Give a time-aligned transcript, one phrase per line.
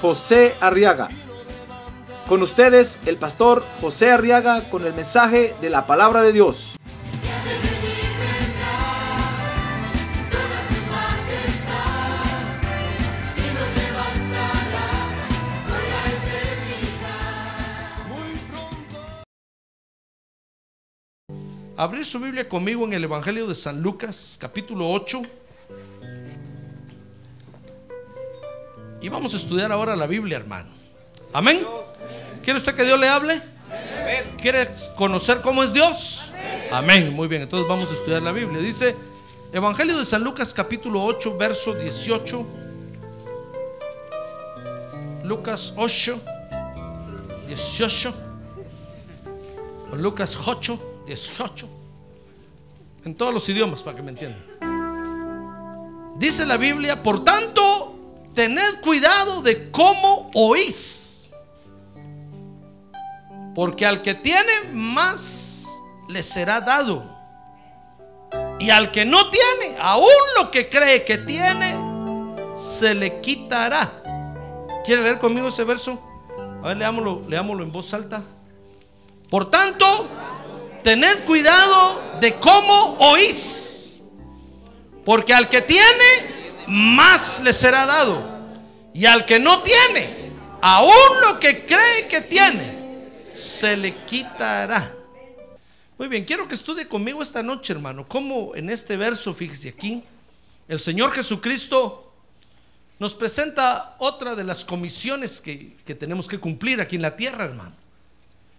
[0.00, 1.08] José Arriaga.
[2.28, 6.74] Con ustedes, el pastor José Arriaga con el mensaje de la palabra de Dios.
[21.78, 25.22] Abrir su Biblia conmigo en el Evangelio de San Lucas, capítulo 8.
[29.00, 30.68] Y vamos a estudiar ahora la Biblia, hermano.
[31.32, 31.64] Amén.
[32.42, 33.42] ¿Quiere usted que Dios le hable?
[34.40, 36.30] ¿Quiere conocer cómo es Dios?
[36.70, 37.12] Amén.
[37.14, 38.60] Muy bien, entonces vamos a estudiar la Biblia.
[38.60, 38.96] Dice
[39.52, 42.46] Evangelio de San Lucas, capítulo 8, verso 18.
[45.24, 46.20] Lucas 8,
[47.48, 48.14] 18.
[49.92, 50.92] O Lucas 8.
[51.06, 51.68] 18.
[53.04, 54.42] En todos los idiomas, para que me entiendan.
[56.18, 57.95] Dice la Biblia, por tanto,
[58.36, 61.30] tened cuidado de cómo oís.
[63.54, 65.66] Porque al que tiene más,
[66.08, 67.02] le será dado.
[68.60, 70.06] Y al que no tiene, aún
[70.38, 71.74] lo que cree que tiene,
[72.54, 73.90] se le quitará.
[74.84, 75.98] ¿Quiere leer conmigo ese verso?
[76.62, 78.22] A ver, leámoslo, en voz alta.
[79.30, 80.06] Por tanto,
[80.82, 83.94] tened cuidado de cómo oís.
[85.06, 88.36] Porque al que tiene, más le será dado.
[88.94, 92.76] Y al que no tiene, aún lo que cree que tiene,
[93.32, 94.92] se le quitará.
[95.98, 100.02] Muy bien, quiero que estudie conmigo esta noche, hermano, cómo en este verso, fíjese aquí,
[100.68, 102.12] el Señor Jesucristo
[102.98, 107.44] nos presenta otra de las comisiones que, que tenemos que cumplir aquí en la tierra,
[107.44, 107.74] hermano.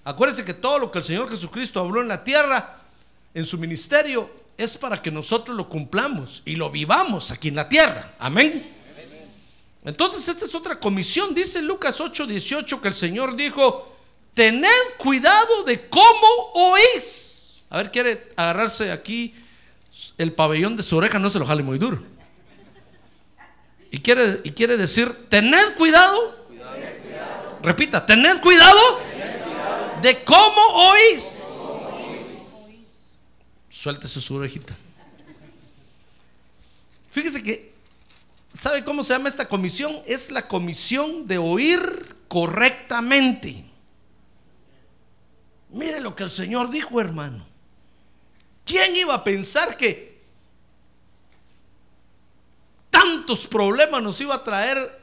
[0.04, 2.80] Acuérdense que todo lo que el Señor Jesucristo habló en la tierra,
[3.38, 7.70] en su ministerio, es para que nosotros lo cumplamos y lo vivamos aquí en la
[7.70, 8.16] tierra.
[8.18, 8.74] Amén.
[9.86, 11.36] Entonces esta es otra comisión.
[11.36, 13.96] Dice Lucas 8:18 que el Señor dijo,
[14.34, 17.62] tened cuidado de cómo oís.
[17.70, 19.36] A ver, quiere agarrarse aquí
[20.18, 22.02] el pabellón de su oreja, no se lo jale muy duro.
[23.92, 26.36] Y quiere, y quiere decir, tened cuidado.
[27.62, 28.80] Repita, tened cuidado
[30.02, 31.57] de cómo oís.
[33.88, 34.76] Suéltese su orejita.
[37.10, 37.74] Fíjese que,
[38.54, 39.94] ¿sabe cómo se llama esta comisión?
[40.06, 43.64] Es la comisión de oír correctamente.
[45.70, 47.48] Mire lo que el Señor dijo, hermano.
[48.66, 50.22] ¿Quién iba a pensar que
[52.90, 55.02] tantos problemas nos iba a traer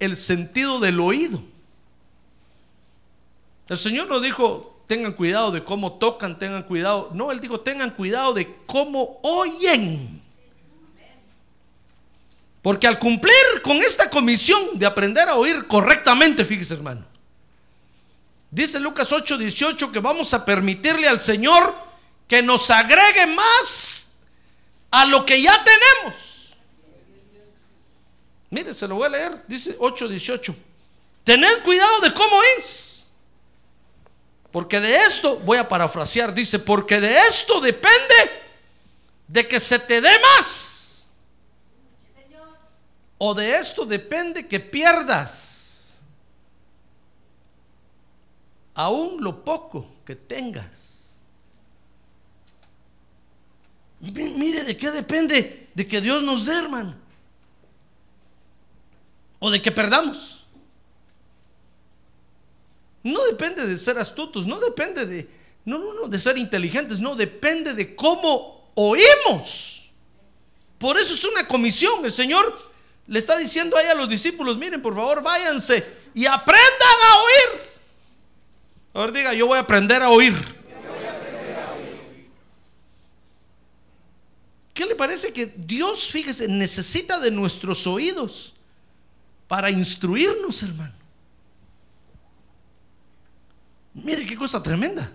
[0.00, 1.40] el sentido del oído?
[3.68, 7.10] El Señor no dijo, tengan cuidado de cómo tocan, tengan cuidado.
[7.14, 10.22] No, Él dijo, tengan cuidado de cómo oyen.
[12.62, 17.04] Porque al cumplir con esta comisión de aprender a oír correctamente, fíjese hermano,
[18.52, 21.74] dice Lucas 8, 18 que vamos a permitirle al Señor
[22.28, 24.10] que nos agregue más
[24.92, 26.54] a lo que ya tenemos.
[28.48, 30.54] Mire, se lo voy a leer, dice 8, 18.
[31.24, 32.93] Tened cuidado de cómo es.
[34.54, 38.14] Porque de esto, voy a parafrasear, dice, porque de esto depende
[39.26, 41.08] de que se te dé más.
[43.18, 45.98] O de esto depende que pierdas
[48.74, 51.16] aún lo poco que tengas.
[53.98, 55.68] Mire, ¿de qué depende?
[55.74, 56.94] De que Dios nos dé, hermano.
[59.40, 60.43] O de que perdamos.
[63.04, 65.28] No depende de ser astutos, no depende de,
[65.66, 69.92] no, no, no, de ser inteligentes, no, depende de cómo oímos.
[70.78, 72.02] Por eso es una comisión.
[72.02, 72.58] El Señor
[73.06, 75.84] le está diciendo ahí a los discípulos, miren, por favor, váyanse
[76.14, 76.62] y aprendan
[77.10, 77.64] a oír.
[78.94, 80.34] A diga, yo voy a aprender a oír.
[84.72, 88.54] ¿Qué le parece que Dios, fíjese, necesita de nuestros oídos
[89.46, 91.03] para instruirnos, hermano?
[93.94, 95.10] Mire qué cosa tremenda.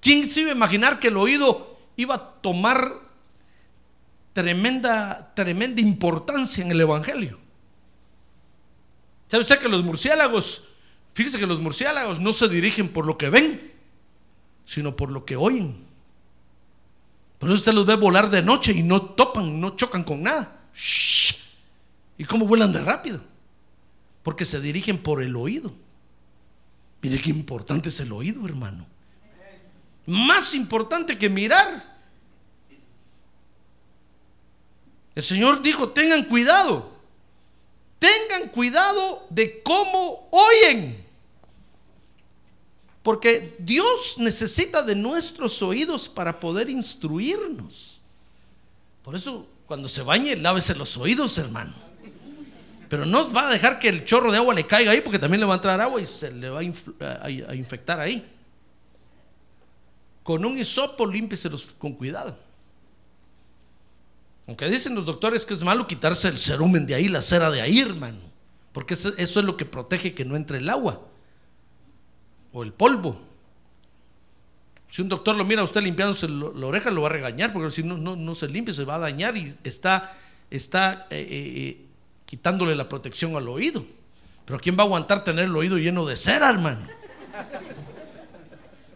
[0.00, 3.00] ¿Quién se iba a imaginar que el oído iba a tomar
[4.32, 7.38] tremenda, tremenda importancia en el Evangelio?
[9.28, 10.64] ¿Sabe usted que los murciélagos,
[11.14, 13.72] fíjese que los murciélagos no se dirigen por lo que ven,
[14.64, 15.86] sino por lo que oyen?
[17.38, 20.60] Por eso usted los ve volar de noche y no topan, no chocan con nada.
[22.18, 23.20] ¿Y cómo vuelan de rápido?
[24.22, 25.72] Porque se dirigen por el oído.
[27.02, 28.86] Mire qué importante es el oído, hermano.
[30.06, 31.92] Más importante que mirar.
[35.14, 36.92] El Señor dijo, tengan cuidado.
[37.98, 41.04] Tengan cuidado de cómo oyen.
[43.02, 48.00] Porque Dios necesita de nuestros oídos para poder instruirnos.
[49.02, 51.91] Por eso, cuando se bañe, lávese los oídos, hermano.
[52.92, 55.40] Pero no va a dejar que el chorro de agua le caiga ahí, porque también
[55.40, 58.22] le va a entrar agua y se le va a, infectar ahí.
[60.22, 62.36] Con un hisopo, límpieselos con cuidado.
[64.46, 67.62] Aunque dicen los doctores que es malo quitarse el cerumen de ahí, la cera de
[67.62, 68.18] ahí, hermano.
[68.72, 71.00] Porque eso, es lo que protege que no entre el agua
[72.52, 73.18] o el polvo.
[74.90, 77.70] Si un doctor lo mira a usted limpiándose la oreja, lo va a regañar, porque
[77.70, 80.14] si no, no, no se limpia, se va a dañar y está,
[80.50, 81.86] está eh, eh, eh,
[82.32, 83.84] quitándole la protección al oído.
[84.46, 86.80] Pero ¿quién va a aguantar tener el oído lleno de cera, hermano?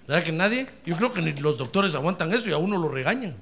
[0.09, 0.67] ¿Verdad que nadie?
[0.87, 3.37] Yo creo que ni los doctores aguantan eso y a uno lo regañan.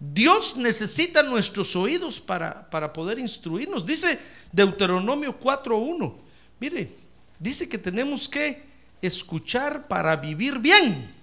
[0.00, 3.86] Dios necesita nuestros oídos para, para poder instruirnos.
[3.86, 4.18] Dice
[4.50, 6.12] Deuteronomio 4.1.
[6.58, 6.92] Mire,
[7.38, 8.60] dice que tenemos que
[9.00, 11.14] escuchar para vivir bien.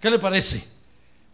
[0.00, 0.66] ¿Qué le parece?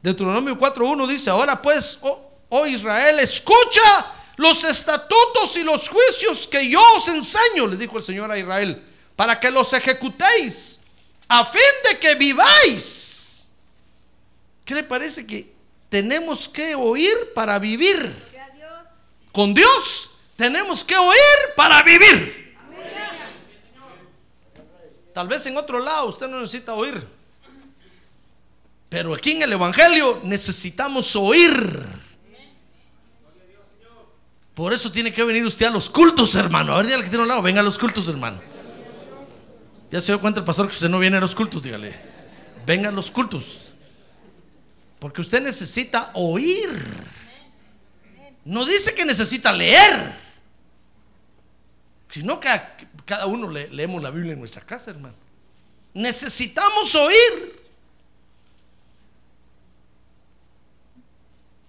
[0.03, 6.69] Deuteronomio 4.1 dice, ahora pues, oh, oh Israel, escucha los estatutos y los juicios que
[6.69, 8.83] yo os enseño, le dijo el Señor a Israel,
[9.17, 10.81] para que los ejecutéis,
[11.29, 13.51] a fin de que viváis.
[14.65, 15.53] ¿Qué le parece que
[15.89, 18.15] tenemos que oír para vivir?
[19.33, 22.57] Con Dios tenemos que oír para vivir.
[25.13, 27.07] Tal vez en otro lado usted no necesita oír.
[28.89, 32.00] Pero aquí en el Evangelio necesitamos oír.
[34.61, 36.75] Por eso tiene que venir usted a los cultos, hermano.
[36.75, 38.43] A ver, dígale que tiene un lado, venga a los cultos, hermano.
[39.91, 41.99] Ya se dio cuenta el pastor que usted no viene a los cultos, dígale.
[42.67, 43.73] Venga a los cultos.
[44.99, 46.69] Porque usted necesita oír.
[48.45, 50.13] No dice que necesita leer.
[52.11, 52.51] Sino que
[53.07, 55.15] cada uno le- leemos la Biblia en nuestra casa, hermano.
[55.95, 57.61] Necesitamos oír.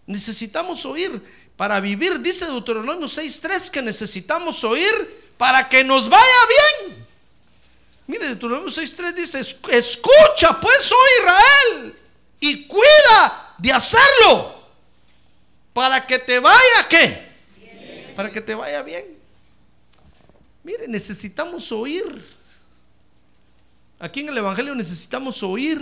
[0.07, 1.23] Necesitamos oír
[1.61, 2.19] para vivir.
[2.19, 6.39] Dice Deuteronomio 6.3 que necesitamos oír para que nos vaya
[6.81, 7.05] bien.
[8.07, 11.95] Mire, Deuteronomio 6.3 dice, "Es- escucha pues, oh Israel,
[12.39, 14.59] y cuida de hacerlo,
[15.71, 17.31] para que te vaya, ¿qué?
[18.15, 19.05] Para que te vaya bien.
[20.63, 22.27] Mire, necesitamos oír.
[23.99, 25.79] Aquí en el Evangelio necesitamos oír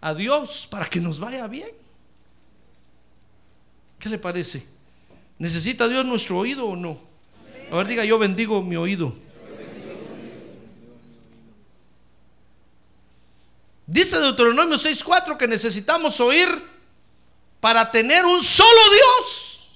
[0.00, 1.70] a Dios para que nos vaya bien.
[3.98, 4.66] ¿Qué le parece?
[5.38, 6.98] ¿Necesita Dios nuestro oído o no?
[7.70, 9.14] A ver, diga, yo bendigo mi oído.
[13.86, 16.48] Dice Deuteronomio 6:4 que necesitamos oír
[17.60, 19.70] para tener un solo Dios.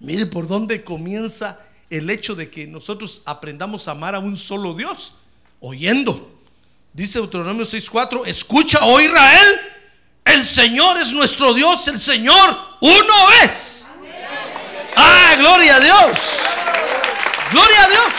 [0.00, 4.74] Mire por dónde comienza el hecho de que nosotros aprendamos a amar a un solo
[4.74, 5.14] Dios,
[5.60, 6.30] oyendo.
[6.92, 9.60] Dice Deuteronomio 6:4, escucha, oh Israel,
[10.40, 13.86] el Señor es nuestro Dios, el Señor uno es.
[14.96, 16.40] Ah, gloria a Dios.
[17.52, 18.12] Gloria a Dios.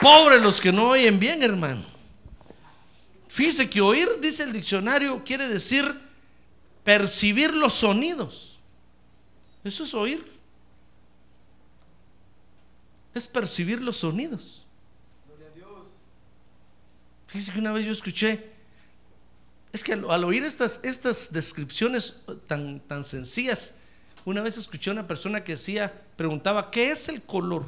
[0.00, 1.84] Pobres los que no oyen bien, hermano.
[3.28, 6.00] Fíjese que oír, dice el diccionario, quiere decir
[6.84, 8.60] percibir los sonidos.
[9.64, 10.32] Eso es oír.
[13.12, 14.65] Es percibir los sonidos.
[17.26, 18.50] Fíjese que una vez yo escuché,
[19.72, 23.74] es que al, oír estas, estas descripciones tan, tan sencillas,
[24.24, 27.66] una vez escuché a una persona que decía, preguntaba, ¿qué es el color?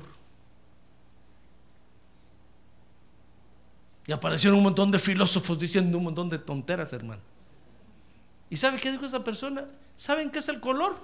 [4.07, 7.21] Y aparecieron un montón de filósofos diciendo un montón de tonteras, hermano.
[8.49, 9.67] ¿Y sabe qué dijo esa persona?
[9.99, 10.99] ¿Saben qué es el color?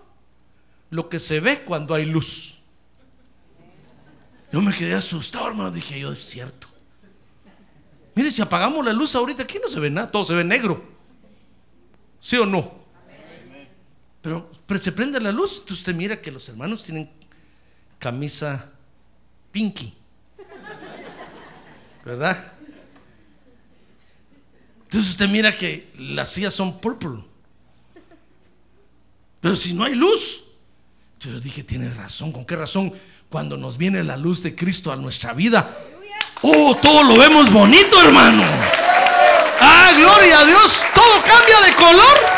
[0.89, 2.59] Lo que se ve cuando hay luz.
[4.51, 5.71] Yo me quedé asustado, hermano.
[5.71, 6.69] Dije yo, es cierto.
[8.15, 10.83] Mire, si apagamos la luz ahorita, aquí no se ve nada, todo se ve negro.
[12.21, 12.85] ¿Sí o no?
[14.23, 17.11] Pero, pero se prende la luz, entonces usted mira que los hermanos tienen
[17.99, 18.71] camisa
[19.51, 19.95] pinky.
[22.05, 22.53] ¿Verdad?
[24.85, 27.23] Entonces usted mira que las sillas son purple.
[29.41, 30.45] Pero si no hay luz,
[31.21, 32.33] yo dije, tiene razón.
[32.33, 32.93] ¿Con qué razón?
[33.29, 35.77] Cuando nos viene la luz de Cristo a nuestra vida,
[36.45, 38.43] oh, todo lo vemos bonito, hermano.
[39.61, 42.35] Ah, gloria a Dios, todo cambia de color.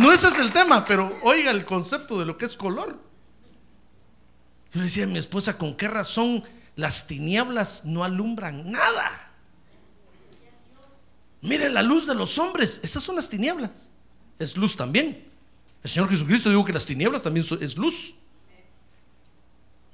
[0.00, 2.98] No ese es el tema, pero oiga el concepto de lo que es color.
[4.72, 6.42] Yo decía a mi esposa, ¿con qué razón
[6.74, 9.32] las tinieblas no alumbran nada?
[11.42, 13.70] Mire la luz de los hombres, esas son las tinieblas.
[14.38, 15.28] Es luz también.
[15.82, 18.14] El Señor Jesucristo dijo que las tinieblas también es luz.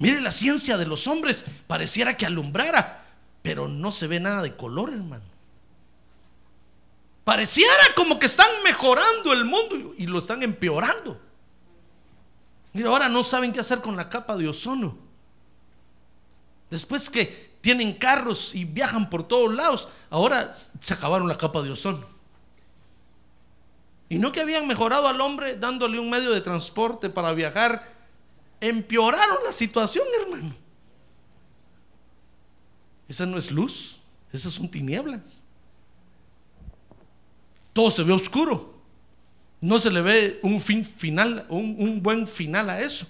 [0.01, 3.05] Mire la ciencia de los hombres, pareciera que alumbrara,
[3.43, 5.23] pero no se ve nada de color, hermano.
[7.23, 11.21] Pareciera como que están mejorando el mundo y lo están empeorando.
[12.73, 14.97] Mira, ahora no saben qué hacer con la capa de ozono.
[16.71, 21.69] Después que tienen carros y viajan por todos lados, ahora se acabaron la capa de
[21.69, 22.07] ozono.
[24.09, 28.00] Y no que habían mejorado al hombre dándole un medio de transporte para viajar,
[28.61, 30.53] empeoraron la situación, hermano.
[33.09, 33.99] Esa no es luz,
[34.31, 35.43] esas son tinieblas.
[37.73, 38.71] Todo se ve oscuro
[39.61, 43.05] no se le ve un fin final, un, un, buen final a eso.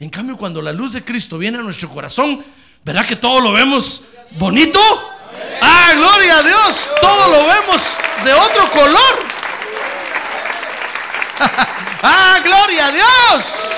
[0.00, 2.44] En cambio, cuando la luz de Cristo viene a nuestro corazón,
[2.84, 4.02] verá que todo lo vemos
[4.32, 4.80] bonito.
[5.60, 9.18] Ah, gloria a Dios, todo lo vemos de otro color.
[12.02, 13.71] ah, gloria a Dios.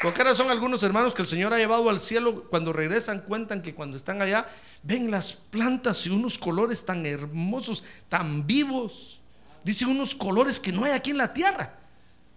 [0.00, 3.62] ¿Por qué razón algunos hermanos que el Señor ha llevado al cielo, cuando regresan, cuentan
[3.62, 4.46] que cuando están allá,
[4.82, 9.20] ven las plantas y unos colores tan hermosos, tan vivos?
[9.64, 11.78] Dice unos colores que no hay aquí en la tierra.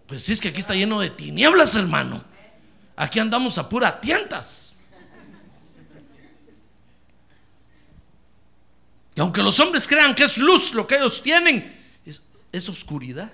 [0.08, 2.24] Pues sí, es que aquí está lleno de tinieblas, hermano.
[2.96, 4.78] Aquí andamos a pura tientas.
[9.16, 12.24] Y aunque los hombres crean que es luz lo que ellos tienen, es,
[12.54, 13.30] es oscuridad.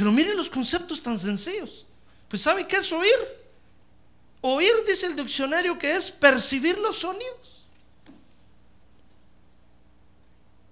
[0.00, 1.84] Pero miren los conceptos tan sencillos.
[2.26, 3.18] Pues ¿sabe qué es oír?
[4.40, 7.66] Oír, dice el diccionario, que es percibir los sonidos.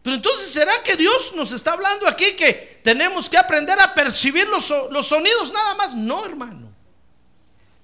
[0.03, 4.49] Pero entonces, ¿será que Dios nos está hablando aquí que tenemos que aprender a percibir
[4.49, 5.95] los, los sonidos nada más?
[5.95, 6.73] No, hermano.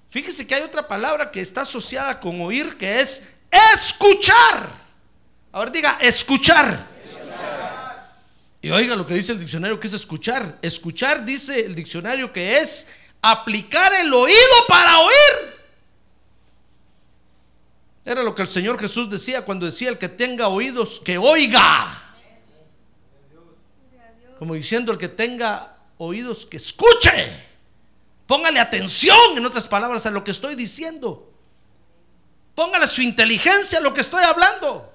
[0.09, 3.21] Fíjese que hay otra palabra que está asociada con oír, que es
[3.51, 4.67] escuchar.
[5.51, 6.94] Ahora diga, escuchar.
[8.65, 10.57] Y oiga lo que dice el diccionario que es escuchar.
[10.63, 12.87] Escuchar dice el diccionario que es
[13.21, 15.55] aplicar el oído para oír.
[18.03, 22.15] Era lo que el Señor Jesús decía cuando decía el que tenga oídos, que oiga.
[24.39, 27.11] Como diciendo el que tenga oídos que escuche.
[28.25, 31.31] Póngale atención, en otras palabras, a lo que estoy diciendo.
[32.55, 34.94] Póngale su inteligencia a lo que estoy hablando.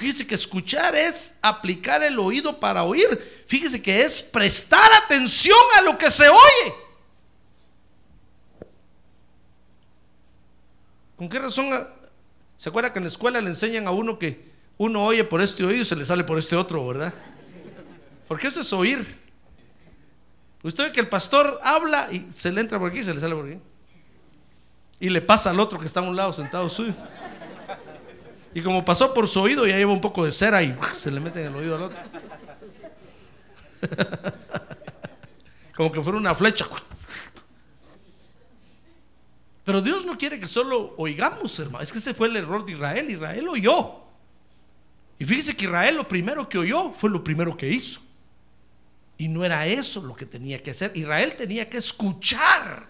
[0.00, 3.44] Fíjese que escuchar es aplicar el oído para oír.
[3.46, 6.74] Fíjese que es prestar atención a lo que se oye.
[11.16, 11.86] ¿Con qué razón?
[12.56, 14.42] ¿Se acuerda que en la escuela le enseñan a uno que
[14.78, 17.12] uno oye por este oído y se le sale por este otro, verdad?
[18.26, 19.04] Porque eso es oír.
[20.62, 23.20] Usted ve que el pastor habla y se le entra por aquí y se le
[23.20, 23.58] sale por aquí.
[24.98, 26.94] Y le pasa al otro que está a un lado sentado suyo.
[28.54, 31.20] Y como pasó por su oído, ya lleva un poco de cera y se le
[31.20, 31.98] mete en el oído al otro.
[35.76, 36.66] Como que fuera una flecha.
[39.64, 41.82] Pero Dios no quiere que solo oigamos, hermano.
[41.82, 43.10] Es que ese fue el error de Israel.
[43.10, 44.00] Israel oyó.
[45.18, 48.00] Y fíjese que Israel lo primero que oyó fue lo primero que hizo.
[49.16, 50.90] Y no era eso lo que tenía que hacer.
[50.96, 52.88] Israel tenía que escuchar.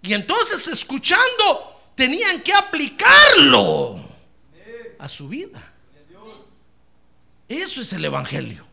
[0.00, 4.00] Y entonces escuchando tenían que aplicarlo
[5.00, 5.60] a su vida.
[7.48, 8.64] Eso es el Evangelio.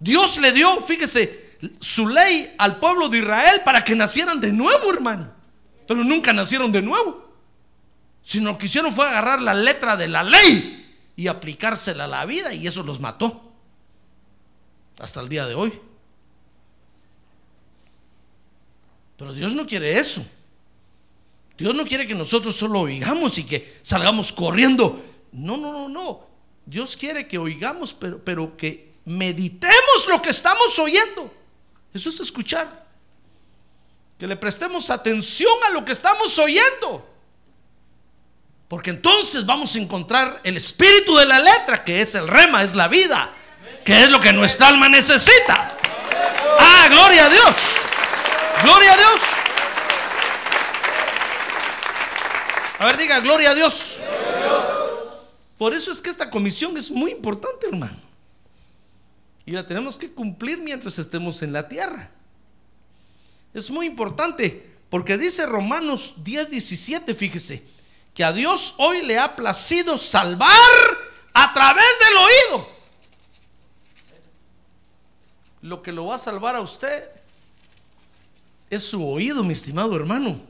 [0.00, 4.92] Dios le dio, fíjese, su ley al pueblo de Israel para que nacieran de nuevo,
[4.92, 5.32] hermano.
[5.86, 7.22] Pero nunca nacieron de nuevo.
[8.24, 12.24] Sino lo que hicieron fue agarrar la letra de la ley y aplicársela a la
[12.24, 13.52] vida y eso los mató
[14.98, 15.72] hasta el día de hoy.
[19.16, 20.24] Pero Dios no quiere eso.
[21.58, 25.00] Dios no quiere que nosotros solo oigamos y que salgamos corriendo.
[25.32, 26.26] No, no, no, no.
[26.64, 31.32] Dios quiere que oigamos, pero, pero que meditemos lo que estamos oyendo.
[31.92, 32.86] Eso es escuchar.
[34.18, 37.08] Que le prestemos atención a lo que estamos oyendo.
[38.68, 42.74] Porque entonces vamos a encontrar el espíritu de la letra, que es el rema, es
[42.74, 43.30] la vida
[43.84, 45.70] que es lo que nuestra alma necesita.
[46.58, 47.76] Ah, gloria a Dios.
[48.62, 49.20] Gloria a Dios.
[52.78, 53.98] A ver, diga, gloria a Dios.
[55.62, 57.96] Por eso es que esta comisión es muy importante, hermano.
[59.46, 62.10] Y la tenemos que cumplir mientras estemos en la tierra.
[63.54, 67.62] Es muy importante porque dice Romanos 10, 17, fíjese,
[68.12, 70.50] que a Dios hoy le ha placido salvar
[71.32, 72.68] a través del oído.
[75.60, 77.04] Lo que lo va a salvar a usted
[78.68, 80.40] es su oído, mi estimado hermano.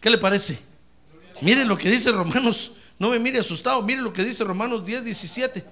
[0.00, 0.60] ¿Qué le parece?
[1.40, 5.04] Mire lo que dice Romanos, no me mire asustado, mire lo que dice Romanos 10,
[5.04, 5.64] 17.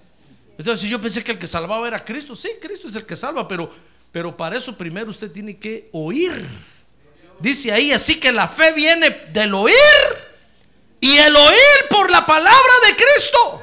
[0.58, 3.46] Entonces, yo pensé que el que salvaba era Cristo, sí, Cristo es el que salva,
[3.46, 3.70] pero,
[4.12, 6.32] pero para eso primero usted tiene que oír.
[7.38, 9.74] Dice ahí, así que la fe viene del oír
[11.00, 13.62] y el oír por la palabra de Cristo.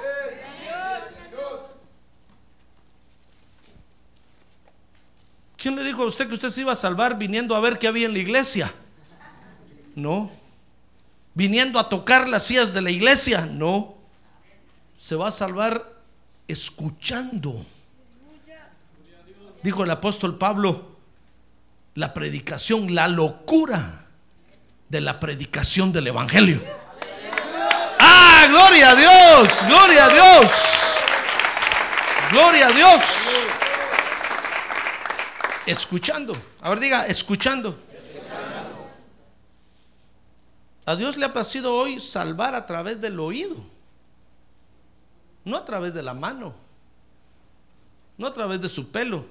[5.58, 7.88] ¿Quién le dijo a usted que usted se iba a salvar viniendo a ver qué
[7.88, 8.74] había en la iglesia?
[9.96, 10.30] No.
[11.34, 13.42] Viniendo a tocar las sillas de la iglesia?
[13.42, 13.96] No.
[14.96, 15.94] Se va a salvar
[16.48, 17.66] escuchando.
[19.64, 20.94] Dijo el apóstol Pablo,
[21.96, 24.08] la predicación, la locura
[24.90, 26.62] de la predicación del Evangelio.
[28.00, 30.52] Ah, gloria a Dios, gloria a Dios,
[32.32, 33.02] gloria a Dios.
[35.66, 37.83] Escuchando, a ver diga, escuchando.
[40.86, 43.56] A Dios le ha placido hoy salvar a través del oído,
[45.46, 46.54] no a través de la mano,
[48.18, 49.26] no a través de su pelo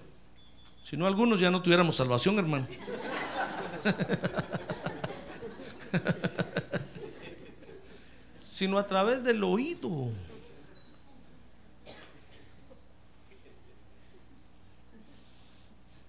[0.84, 2.66] si no, algunos ya no tuviéramos salvación, hermano.
[8.52, 10.10] Sino a través del oído.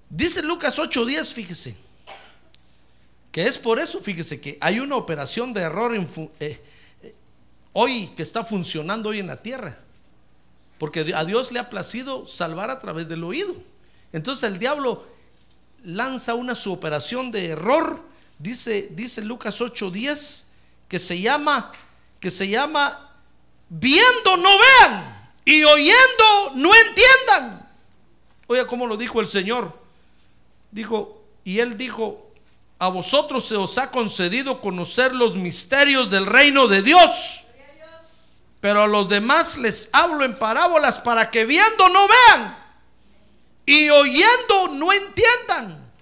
[0.09, 1.75] Dice Lucas 8:10, fíjese,
[3.33, 6.05] que es por eso, fíjese, que hay una operación de error eh,
[6.39, 7.15] eh,
[7.73, 9.79] hoy que está funcionando hoy en la tierra.
[10.77, 13.55] Porque a Dios le ha placido salvar a través del oído.
[14.11, 15.03] Entonces el diablo
[15.83, 18.05] lanza una su operación de error,
[18.37, 20.43] dice, dice Lucas 8:10,
[20.87, 21.71] que se llama,
[22.19, 23.17] que se llama,
[23.67, 27.67] viendo no vean y oyendo no entiendan.
[28.45, 29.75] Oiga, cómo lo dijo el Señor.
[30.69, 32.32] Dijo, y él dijo,
[32.83, 37.45] a vosotros se os ha concedido conocer los misterios del reino de Dios.
[38.59, 42.57] Pero a los demás les hablo en parábolas para que viendo no vean
[43.65, 45.93] y oyendo no entiendan.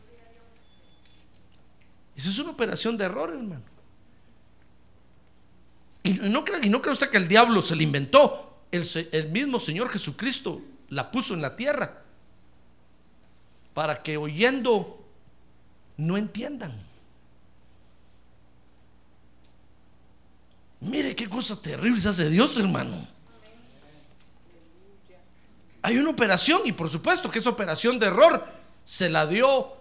[2.15, 3.62] Esa es una operación de error, hermano.
[6.02, 8.63] Y no, cree, y no usted que el diablo se la inventó.
[8.72, 12.02] El, el mismo Señor Jesucristo la puso en la tierra
[13.76, 15.01] para que oyendo
[15.97, 16.73] no entiendan.
[20.82, 23.08] Mire qué cosa terrible hace Dios, hermano.
[25.84, 28.45] Hay una operación y por supuesto que esa operación de error
[28.84, 29.77] se la dio,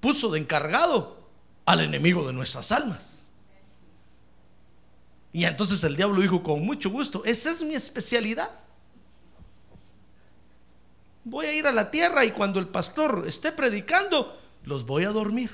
[0.00, 1.28] puso de encargado
[1.64, 3.26] al enemigo de nuestras almas.
[5.32, 8.50] Y entonces el diablo dijo con mucho gusto, esa es mi especialidad.
[11.24, 15.10] Voy a ir a la tierra y cuando el pastor esté predicando, los voy a
[15.10, 15.50] dormir.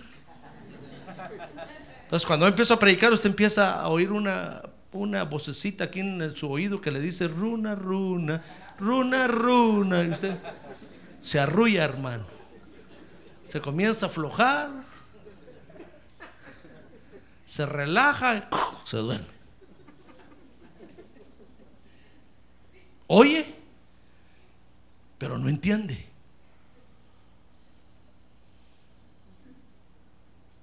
[2.02, 6.50] Entonces cuando empiezo a predicar, usted empieza a oír una, una vocecita aquí en su
[6.50, 8.42] oído que le dice, runa, runa,
[8.78, 10.04] runa, runa.
[10.04, 10.36] Y usted
[11.20, 12.24] se arrulla, hermano.
[13.44, 14.70] Se comienza a aflojar.
[17.44, 18.48] Se relaja
[18.84, 19.38] se duerme.
[23.06, 23.54] Oye,
[25.18, 26.07] pero no entiende.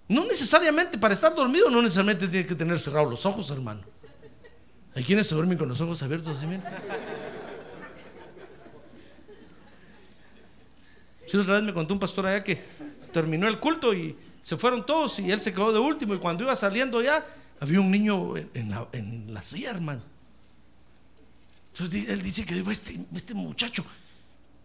[0.08, 3.82] No necesariamente para estar dormido, no necesariamente tiene que tener cerrados los ojos, hermano.
[4.94, 6.64] Hay quienes se duermen con los ojos abiertos así, mira.
[11.28, 12.64] Si otra vez me contó un pastor allá que
[13.12, 16.44] terminó el culto y se fueron todos y él se quedó de último y cuando
[16.44, 17.26] iba saliendo ya
[17.60, 20.02] había un niño en la, en la silla, hermano.
[21.74, 23.84] Entonces él dice que este, este muchacho,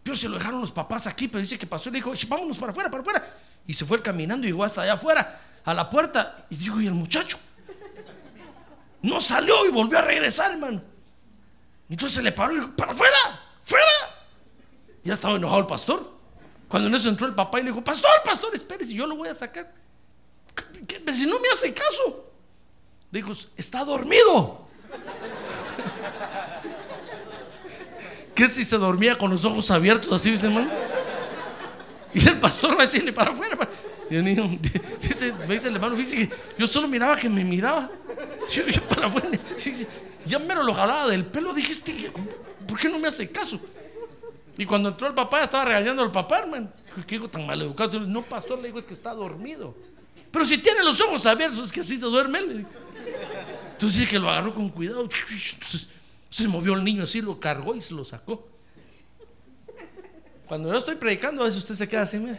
[0.03, 2.57] pero se lo dejaron los papás aquí, pero dice que pasó y le dijo, vámonos
[2.57, 3.37] para afuera, para afuera.
[3.71, 6.45] Y se fue caminando y llegó hasta allá afuera, a la puerta.
[6.49, 7.39] Y dijo, ¿y el muchacho?
[9.01, 10.81] No salió y volvió a regresar, hermano.
[11.89, 13.15] Entonces se le paró y dijo, para afuera,
[13.61, 13.85] fuera.
[15.05, 16.17] Ya estaba enojado el pastor.
[16.67, 19.29] Cuando en eso entró el papá y le dijo, pastor, pastor, espérese, yo lo voy
[19.29, 19.73] a sacar.
[21.13, 22.29] Si no me hace caso.
[23.09, 24.67] Dijo, está dormido.
[28.35, 30.69] ¿Qué si se dormía con los ojos abiertos así, hermano?
[32.13, 33.57] Y el pastor va a decirle para afuera.
[34.09, 34.59] Y el niño
[35.01, 37.89] dice, me dice el hermano, dice que yo solo miraba que me miraba.
[38.51, 39.29] Yo, para afuera,
[40.25, 42.11] ya mero lo jalaba del pelo, dije, este,
[42.67, 43.59] ¿por qué no me hace caso?
[44.57, 46.69] Y cuando entró el papá, estaba regañando al papá, hermano.
[47.07, 47.99] ¿Qué hijo tan maleducado?
[48.01, 49.75] No, pastor, le digo, es que está dormido.
[50.31, 52.39] Pero si tiene los ojos abiertos, es que así se duerme.
[52.39, 55.01] Entonces dice que lo agarró con cuidado.
[55.03, 55.87] Entonces
[56.29, 58.47] se movió el niño así, lo cargó y se lo sacó.
[60.51, 62.37] Cuando yo estoy predicando, a veces usted se queda así, mira.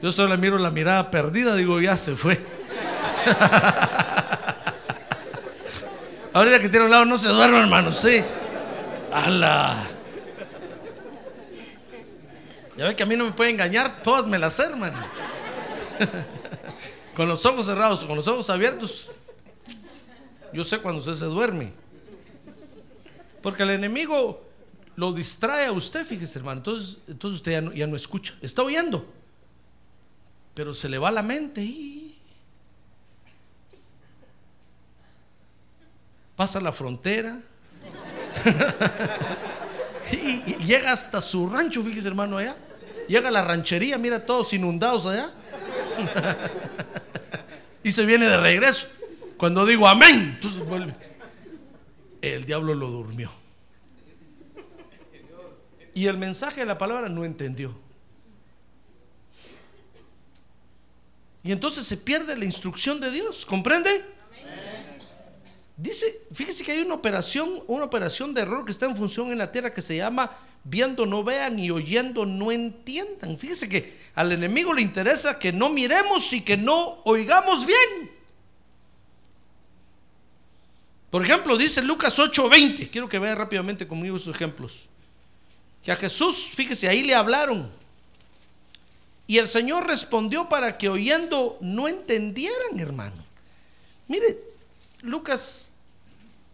[0.00, 2.38] Yo solo le miro la mirada perdida, digo, ya se fue.
[6.32, 8.22] Ahorita que tiene un lado no se duerme, hermano, sí.
[9.12, 9.84] ¡Hala!
[12.76, 14.96] Ya ve que a mí no me puede engañar, todas me las sé, hermano.
[17.16, 19.10] con los ojos cerrados, con los ojos abiertos,
[20.52, 21.72] yo sé cuando usted se duerme.
[23.46, 24.44] Porque el enemigo
[24.96, 26.58] lo distrae a usted, fíjese, hermano.
[26.58, 28.34] Entonces, entonces usted ya no, escucha.
[28.42, 29.06] Está oyendo,
[30.52, 32.18] pero se le va la mente y
[36.34, 37.38] pasa la frontera.
[40.10, 42.56] y, y llega hasta su rancho, fíjese, hermano, allá.
[43.06, 45.30] Llega a la ranchería, mira todos inundados allá.
[47.84, 48.88] y se viene de regreso.
[49.36, 51.15] Cuando digo amén, entonces vuelve.
[52.22, 53.30] El diablo lo durmió.
[55.94, 57.74] Y el mensaje de la palabra no entendió.
[61.42, 64.04] Y entonces se pierde la instrucción de Dios, ¿comprende?
[65.76, 69.38] Dice, fíjese que hay una operación, una operación de error que está en función en
[69.38, 70.36] la tierra que se llama
[70.68, 73.38] viendo no vean y oyendo no entiendan.
[73.38, 78.10] Fíjese que al enemigo le interesa que no miremos y que no oigamos bien.
[81.10, 84.88] Por ejemplo, dice Lucas 8:20, quiero que vea rápidamente conmigo esos ejemplos.
[85.82, 87.70] Que a Jesús, fíjese, ahí le hablaron.
[89.26, 93.24] Y el Señor respondió para que oyendo no entendieran, hermano.
[94.08, 94.38] Mire,
[95.02, 95.72] Lucas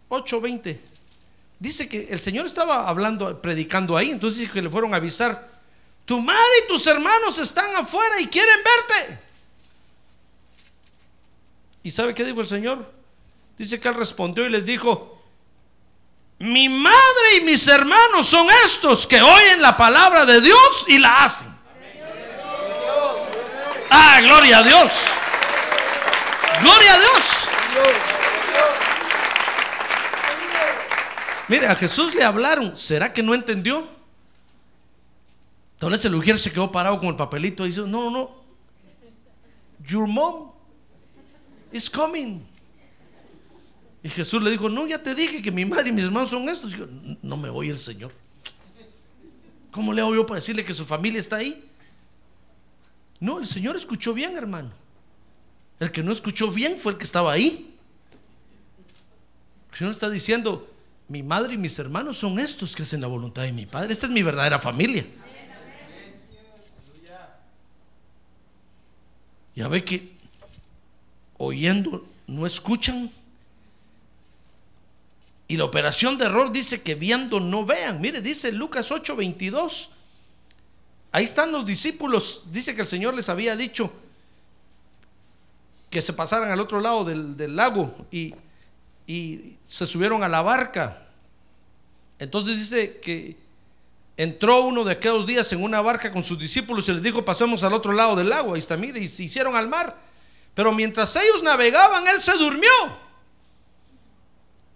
[0.09, 0.79] 8:20.
[1.59, 5.49] Dice que el Señor estaba hablando, predicando ahí, entonces dice que le fueron a avisar,
[6.05, 9.19] tu madre y tus hermanos están afuera y quieren verte.
[11.83, 12.92] ¿Y sabe qué dijo el Señor?
[13.57, 15.21] Dice que él respondió y les dijo,
[16.39, 21.23] mi madre y mis hermanos son estos que oyen la palabra de Dios y la
[21.23, 21.53] hacen.
[23.89, 25.09] Ah, gloria a Dios.
[26.61, 27.47] Gloria a Dios.
[31.47, 32.75] Mire, a Jesús le hablaron.
[32.75, 33.87] ¿Será que no entendió?
[35.77, 38.31] Tal vez el ujier se quedó parado con el papelito y dice, no, no,
[39.85, 40.51] your mom
[41.71, 42.52] is coming.
[44.03, 46.49] Y Jesús le dijo, no, ya te dije que mi madre y mis hermanos son
[46.49, 46.73] estos.
[46.73, 46.85] Dijo,
[47.21, 48.11] no me voy el Señor.
[49.71, 51.67] ¿Cómo le hago yo para decirle que su familia está ahí?
[53.21, 54.71] No, el Señor escuchó bien, hermano.
[55.79, 57.73] El que no escuchó bien fue el que estaba ahí.
[59.71, 60.69] El Señor está diciendo,
[61.07, 63.93] mi madre y mis hermanos son estos que hacen la voluntad de mi Padre.
[63.93, 65.05] Esta es mi verdadera familia.
[69.55, 70.17] Ya ve que
[71.37, 73.09] oyendo no escuchan.
[75.47, 77.99] Y la operación de error dice que viendo no vean.
[77.99, 79.89] Mire, dice Lucas 8:22.
[81.11, 82.45] Ahí están los discípulos.
[82.51, 83.91] Dice que el Señor les había dicho
[85.89, 88.33] que se pasaran al otro lado del, del lago y,
[89.05, 91.05] y se subieron a la barca.
[92.17, 93.37] Entonces dice que
[94.17, 97.63] entró uno de aquellos días en una barca con sus discípulos y les dijo, pasemos
[97.63, 98.53] al otro lado del lago.
[98.53, 99.95] Ahí está, mire, y se hicieron al mar.
[100.53, 102.69] Pero mientras ellos navegaban, él se durmió.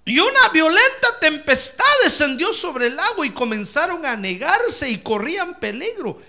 [0.08, 6.22] Y una violenta tempestad descendió sobre el agua y comenzaron a negarse y corrían peligro.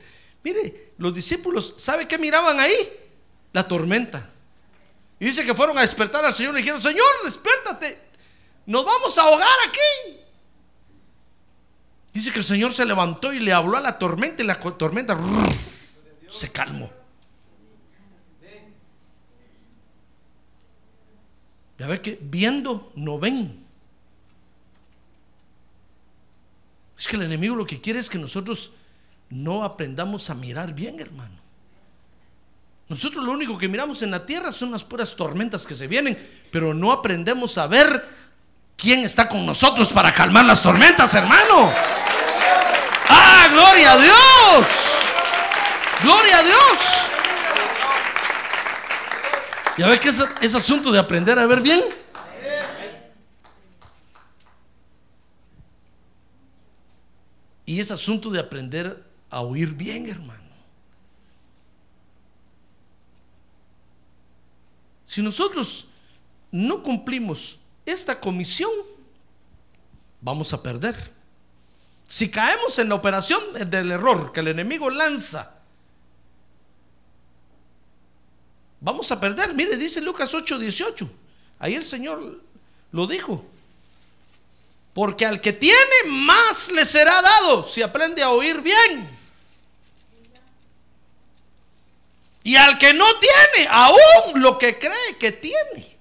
[0.42, 2.74] Mire, los discípulos, ¿sabe qué miraban ahí?
[3.52, 4.28] La tormenta.
[5.20, 8.00] Y dice que fueron a despertar al Señor y dijeron, Señor, despiértate,
[8.66, 10.18] nos vamos a ahogar aquí.
[12.12, 15.16] Dice que el Señor se levantó y le habló a la tormenta y la tormenta
[16.28, 16.90] se calmó.
[21.78, 23.57] Ya ve que viendo no ven.
[26.98, 28.72] Es que el enemigo lo que quiere es que nosotros
[29.30, 31.38] no aprendamos a mirar bien, hermano.
[32.88, 36.16] Nosotros lo único que miramos en la tierra son las puras tormentas que se vienen,
[36.50, 38.08] pero no aprendemos a ver
[38.76, 41.72] quién está con nosotros para calmar las tormentas, hermano.
[43.10, 44.66] ¡Ah, gloria a Dios!
[46.02, 46.98] ¡Gloria a Dios!
[49.76, 51.80] ¿Ya ve que es, es asunto de aprender a ver bien?
[57.68, 60.48] Y es asunto de aprender a oír bien, hermano.
[65.04, 65.86] si nosotros
[66.50, 68.70] no cumplimos esta comisión,
[70.22, 70.96] vamos a perder.
[72.06, 75.54] Si caemos en la operación del error que el enemigo lanza,
[78.80, 79.52] vamos a perder.
[79.52, 81.06] Mire, dice Lucas 8:18.
[81.58, 82.40] Ahí el Señor
[82.92, 83.44] lo dijo.
[84.98, 85.76] Porque al que tiene
[86.08, 89.08] más le será dado si aprende a oír bien.
[92.42, 95.96] Y al que no tiene, aún lo que cree que tiene.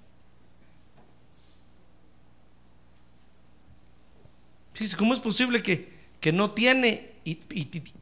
[4.97, 7.35] ¿cómo es posible que, que no tiene, y-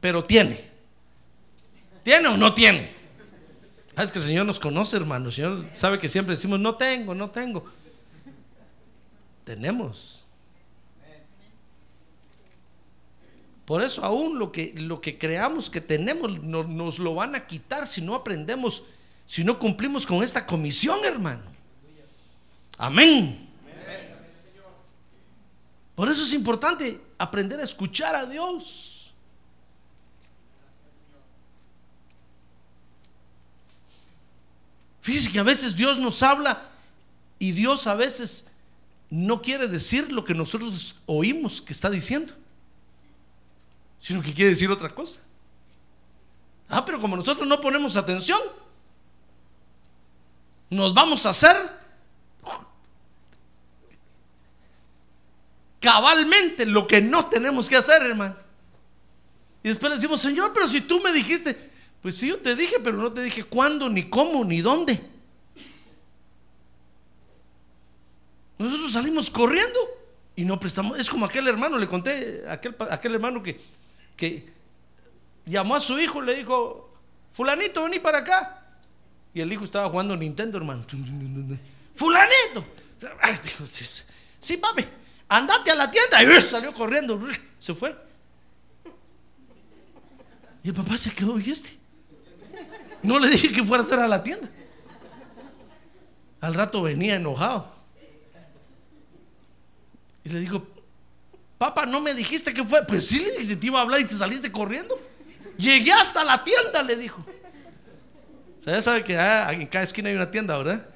[0.00, 0.70] pero tiene?
[2.04, 2.90] ¿Tiene o no tiene?
[3.96, 5.26] Ah, es que el Señor nos conoce, hermano.
[5.26, 7.70] El Señor sabe que siempre decimos, no tengo, no tengo.
[9.44, 10.15] Tenemos.
[13.66, 17.46] Por eso aún lo que, lo que creamos que tenemos no- nos lo van a
[17.46, 18.84] quitar si no aprendemos,
[19.26, 21.42] si no cumplimos con esta comisión, hermano.
[22.78, 23.42] Amén.
[25.96, 29.14] Por eso es importante aprender a escuchar a Dios.
[35.00, 36.68] Fíjese que a veces Dios nos habla
[37.38, 38.46] y Dios a veces
[39.08, 42.34] no quiere decir lo que nosotros oímos que está diciendo,
[44.00, 45.20] sino que quiere decir otra cosa.
[46.68, 48.40] Ah, pero como nosotros no ponemos atención,
[50.70, 51.56] nos vamos a hacer
[55.80, 58.36] cabalmente lo que no tenemos que hacer, hermano.
[59.62, 61.56] Y después le decimos, Señor, pero si tú me dijiste,
[62.02, 65.00] pues sí, yo te dije, pero no te dije cuándo, ni cómo, ni dónde.
[68.58, 69.78] Nosotros salimos corriendo
[70.34, 70.98] y no prestamos.
[70.98, 73.60] Es como aquel hermano, le conté, aquel, aquel hermano que,
[74.16, 74.52] que
[75.44, 76.94] llamó a su hijo y le dijo,
[77.32, 78.62] fulanito, vení para acá.
[79.34, 80.82] Y el hijo estaba jugando Nintendo, hermano.
[81.94, 82.64] Fulanito.
[84.40, 84.84] Sí, papi,
[85.28, 86.22] andate a la tienda.
[86.22, 87.20] Y salió corriendo,
[87.58, 87.96] se fue.
[90.62, 91.78] Y el papá se quedó, ¿y este?
[93.02, 94.48] No le dije que fuera a hacer a la tienda.
[96.40, 97.72] Al rato venía enojado.
[100.24, 100.66] Y le digo,
[101.58, 102.84] papá, ¿no me dijiste que fue?
[102.86, 104.98] Pues sí, le dije, te iba a hablar y te saliste corriendo.
[105.56, 107.24] Llegué hasta la tienda, le dijo.
[108.66, 110.86] O ya sabe que ah, en cada esquina hay una tienda, ¿verdad?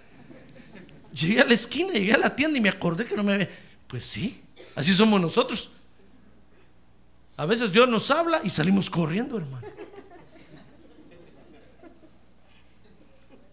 [1.12, 3.48] Llegué a la esquina, llegué a la tienda y me acordé que no me había...
[3.86, 4.42] Pues sí,
[4.74, 5.70] así somos nosotros.
[7.36, 9.66] A veces Dios nos habla y salimos corriendo, hermano.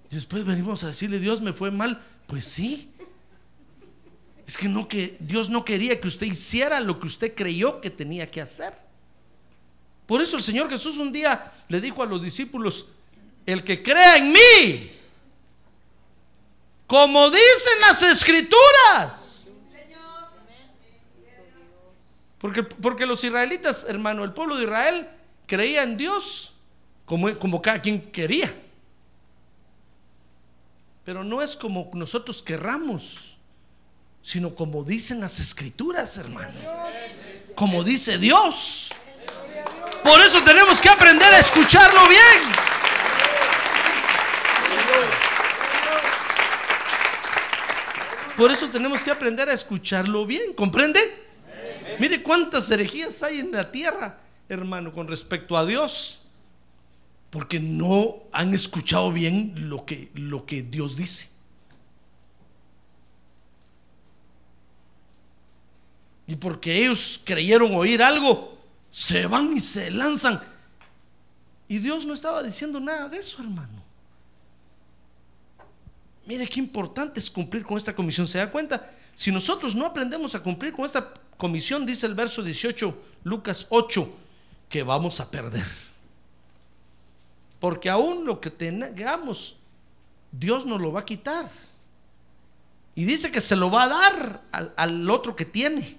[0.10, 2.02] Después venimos a decirle, Dios me fue mal.
[2.28, 2.91] Pues sí.
[4.48, 7.90] Es que no que Dios no quería que usted hiciera lo que usted creyó que
[7.90, 8.74] tenía que hacer.
[10.06, 12.86] Por eso el Señor Jesús un día le dijo a los discípulos,
[13.46, 14.92] el que crea en mí,
[16.88, 19.50] como dicen las escrituras.
[22.38, 25.10] Porque, porque los israelitas, hermano, el pueblo de Israel
[25.46, 26.54] creía en Dios
[27.06, 28.54] como, como cada quien quería.
[31.04, 33.37] Pero no es como nosotros querramos,
[34.28, 36.60] sino como dicen las escrituras, hermano.
[37.56, 38.90] Como dice Dios.
[40.04, 42.54] Por eso tenemos que aprender a escucharlo bien.
[48.36, 51.00] Por eso tenemos que aprender a escucharlo bien, ¿comprende?
[51.98, 56.20] Mire cuántas herejías hay en la tierra, hermano, con respecto a Dios.
[57.30, 61.30] Porque no han escuchado bien lo que, lo que Dios dice.
[66.28, 68.58] Y porque ellos creyeron oír algo,
[68.92, 70.42] se van y se lanzan.
[71.70, 73.84] Y Dios no estaba diciendo nada de eso, hermano.
[76.26, 78.28] Mire qué importante es cumplir con esta comisión.
[78.28, 78.92] ¿Se da cuenta?
[79.16, 84.13] Si nosotros no aprendemos a cumplir con esta comisión, dice el verso 18, Lucas 8,
[84.68, 85.66] que vamos a perder.
[87.60, 89.56] Porque aún lo que tengamos,
[90.32, 91.50] Dios nos lo va a quitar.
[92.94, 95.98] Y dice que se lo va a dar al, al otro que tiene.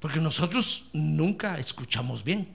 [0.00, 2.54] Porque nosotros nunca escuchamos bien.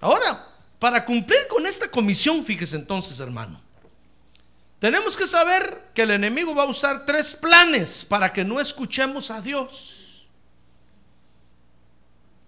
[0.00, 0.46] Ahora,
[0.78, 3.60] para cumplir con esta comisión, fíjese entonces, hermano,
[4.78, 9.30] tenemos que saber que el enemigo va a usar tres planes para que no escuchemos
[9.30, 10.24] a Dios.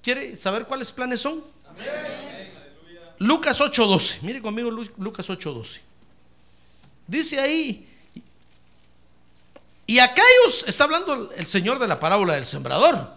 [0.03, 1.43] ¿Quiere saber cuáles planes son?
[3.19, 4.21] Lucas 8:12.
[4.23, 5.81] Mire conmigo Lu- Lucas 8:12.
[7.07, 7.87] Dice ahí,
[9.91, 13.13] y aquellos, está hablando el Señor de la parábola del sembrador.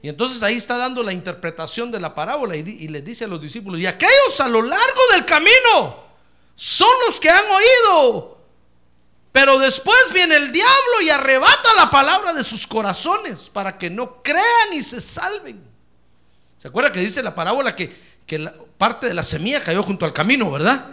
[0.00, 3.28] Y entonces ahí está dando la interpretación de la parábola y, y les dice a
[3.28, 6.02] los discípulos, y aquellos a lo largo del camino
[6.56, 8.38] son los que han oído.
[9.32, 14.22] Pero después viene el diablo y arrebata la palabra de sus corazones para que no
[14.22, 15.62] crean y se salven.
[16.56, 20.06] ¿Se acuerda que dice la parábola que, que la, parte de la semilla cayó junto
[20.06, 20.86] al camino, verdad?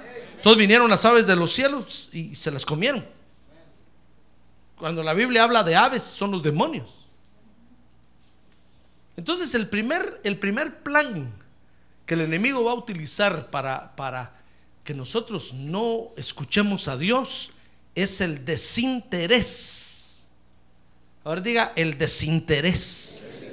[0.44, 3.18] Todos vinieron las aves de los cielos y se las comieron.
[4.80, 6.90] Cuando la Biblia habla de aves, son los demonios.
[9.18, 11.34] Entonces el primer, el primer plan
[12.06, 14.34] que el enemigo va a utilizar para, para
[14.86, 17.52] que nosotros no escuchemos a Dios
[17.94, 20.30] es el desinterés.
[21.26, 23.44] Ahora diga el desinterés.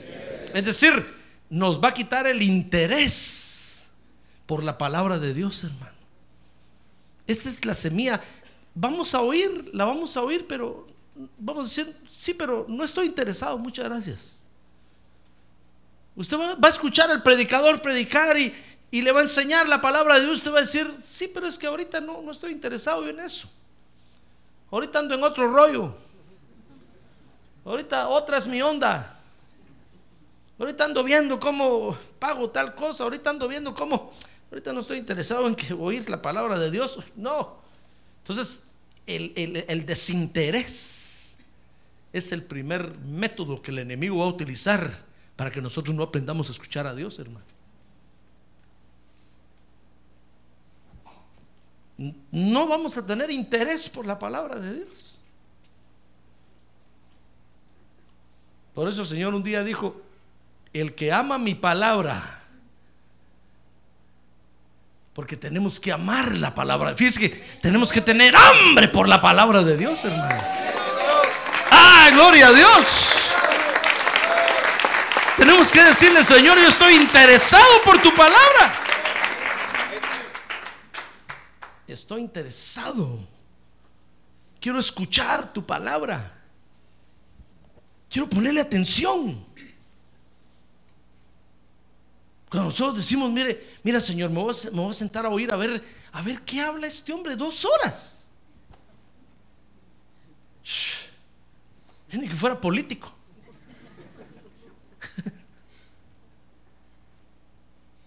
[0.55, 1.05] Es decir,
[1.51, 3.91] nos va a quitar el interés
[4.47, 5.97] por la palabra de Dios, hermano.
[7.27, 8.23] Esa es la semilla.
[8.77, 10.87] Vamos a oír, la vamos a oír, pero
[11.39, 14.39] vamos a decir, sí, pero no estoy interesado, muchas gracias.
[16.15, 18.53] Usted va, a escuchar al predicador predicar y,
[18.91, 20.39] y, le va a enseñar la palabra de Dios.
[20.39, 23.51] Usted va a decir, sí, pero es que ahorita no, no estoy interesado en eso.
[24.71, 25.95] Ahorita ando en otro rollo.
[27.65, 29.19] Ahorita otra es mi onda.
[30.59, 33.05] Ahorita ando viendo cómo pago tal cosa.
[33.05, 34.11] Ahorita ando viendo cómo.
[34.51, 36.99] Ahorita no estoy interesado en que oír la palabra de Dios.
[37.15, 37.59] No.
[38.19, 38.66] Entonces,
[39.07, 41.38] el, el desinterés
[42.12, 45.05] es el primer método que el enemigo va a utilizar
[45.37, 47.45] para que nosotros no aprendamos a escuchar a Dios, hermano.
[52.31, 54.88] No vamos a tener interés por la palabra de Dios.
[58.75, 60.03] Por eso el Señor un día dijo,
[60.75, 62.45] el que ama mi palabra,
[65.17, 66.95] porque tenemos que amar la palabra.
[66.95, 70.37] Fíjese que tenemos que tener hambre por la palabra de Dios, hermano.
[71.71, 73.31] Ah, gloria a Dios.
[75.39, 78.75] Tenemos que decirle, Señor, yo estoy interesado por tu palabra.
[81.89, 83.27] Estoy interesado.
[84.61, 86.31] Quiero escuchar tu palabra.
[88.11, 89.47] Quiero ponerle atención.
[92.49, 95.83] Cuando nosotros decimos, mire, mira Señor, me voy, a, sentar a oír a ver,
[96.13, 98.31] a ver qué habla este hombre, dos horas.
[102.13, 103.13] Ni que fuera político.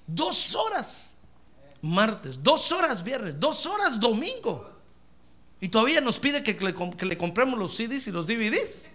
[0.07, 1.09] Dos horas
[1.81, 4.69] martes, dos horas viernes, dos horas domingo.
[5.61, 6.53] Y todavía nos pide que
[7.05, 8.89] le, compremos los CDs y los DVDs.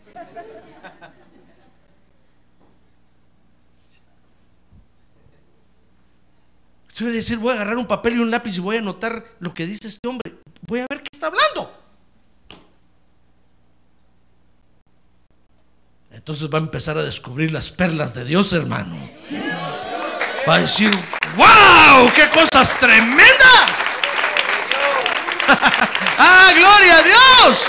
[6.94, 8.78] Yo voy a decir, voy a agarrar un papel y un lápiz y voy a
[8.78, 10.34] anotar lo que dice este hombre.
[10.66, 11.72] Voy a ver qué está hablando.
[16.12, 18.96] Entonces va a empezar a descubrir las perlas de Dios, hermano
[20.46, 20.90] va a decir,
[21.36, 23.68] wow, qué cosas tremendas.
[26.18, 27.68] ah, gloria a Dios.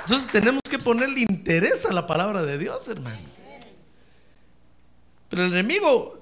[0.00, 3.33] Entonces tenemos que ponerle interés a la palabra de Dios, hermano.
[5.34, 6.16] Pero el enemigo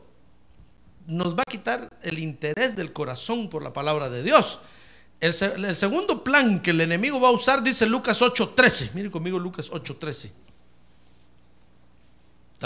[1.07, 4.59] nos va a quitar el interés del corazón por la palabra de Dios.
[5.21, 8.93] El, segundo plan que el enemigo va a usar dice Lucas 8:13.
[8.95, 10.33] Mire conmigo Lucas 8:13.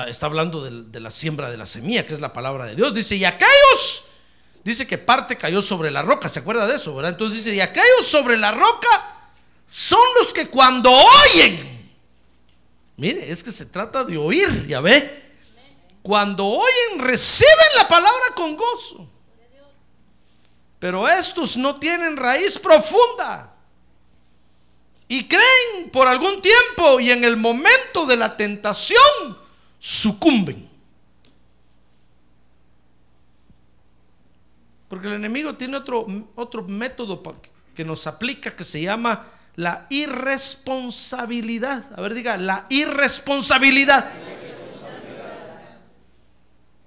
[0.07, 2.95] Está, hablando de, la siembra de la semilla, que es la palabra de Dios.
[2.95, 4.05] Dice, y aquellos,
[4.63, 6.95] dice que parte cayó sobre la roca, ¿se acuerda de eso?
[6.95, 7.11] ¿verdad?
[7.11, 9.33] Entonces dice, y aquellos sobre la roca
[9.67, 11.91] son los que cuando oyen,
[12.99, 15.26] mire, es que se trata de oír, ya ve.
[16.07, 19.09] Cuando oyen, reciben la palabra con gozo.
[20.79, 23.53] Pero estos no tienen raíz profunda.
[25.09, 29.03] Y creen por algún tiempo y en el momento de la tentación
[29.81, 30.71] sucumben.
[34.87, 37.21] Porque el enemigo tiene otro, otro método
[37.75, 41.83] que nos aplica que se llama la irresponsabilidad.
[41.97, 44.09] A ver, diga, la irresponsabilidad.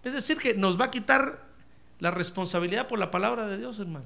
[0.10, 1.45] Es decir, que nos va a quitar
[1.99, 4.05] la responsabilidad por la palabra de Dios, hermano.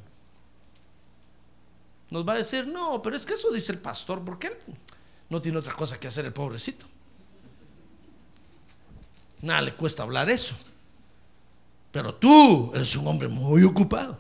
[2.09, 4.57] Nos va a decir, no, pero es que eso dice el pastor, porque él
[5.29, 6.85] no tiene otra cosa que hacer el pobrecito.
[9.41, 10.55] Nada le cuesta hablar eso.
[11.91, 14.19] Pero tú eres un hombre muy ocupado.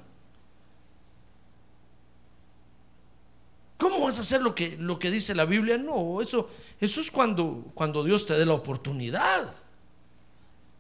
[3.77, 5.77] ¿Cómo vas a hacer lo que, lo que dice la Biblia?
[5.77, 9.53] No, eso, eso es cuando, cuando Dios te dé la oportunidad.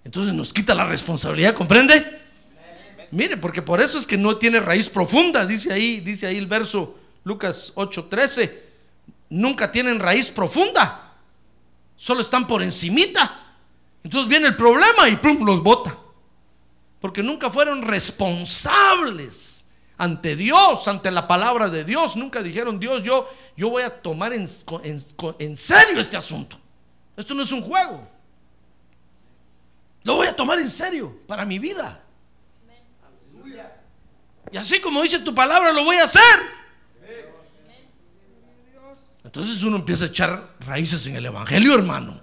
[0.03, 2.21] Entonces nos quita la responsabilidad, ¿comprende?
[3.11, 6.47] Mire, porque por eso es que no tiene raíz profunda, dice ahí, dice ahí el
[6.47, 8.51] verso Lucas 8:13.
[9.29, 11.13] Nunca tienen raíz profunda.
[11.95, 13.39] Solo están por encimita.
[14.03, 15.97] Entonces viene el problema y plum, los bota.
[16.99, 19.65] porque nunca fueron responsables
[19.97, 22.15] ante Dios, ante la palabra de Dios.
[22.15, 24.49] Nunca dijeron, Dios, yo, yo voy a tomar en,
[24.83, 25.05] en-
[25.39, 26.59] en serio este asunto.
[27.15, 28.07] Esto no es un juego.
[30.03, 32.01] Lo voy a tomar en serio para mi vida.
[34.51, 36.63] Y así como dice tu palabra, lo voy a hacer.
[39.23, 42.21] Entonces uno empieza a echar raíces en el Evangelio, hermano.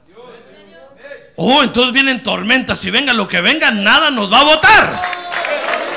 [1.37, 5.11] Oh, entonces vienen tormentas y venga lo que venga, nada nos va a votar.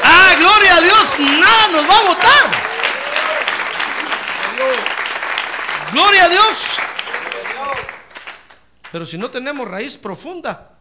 [0.04, 2.52] Ah, gloria a Dios, nada nos va a votar.
[5.92, 6.74] Gloria a Dios.
[8.92, 10.73] Pero si no tenemos raíz profunda,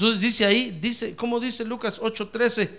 [0.00, 2.70] entonces dice ahí, dice, ¿cómo dice Lucas 8:13?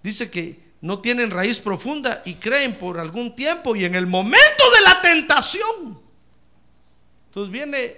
[0.00, 4.70] Dice que no tienen raíz profunda y creen por algún tiempo y en el momento
[4.76, 6.00] de la tentación.
[7.26, 7.96] Entonces viene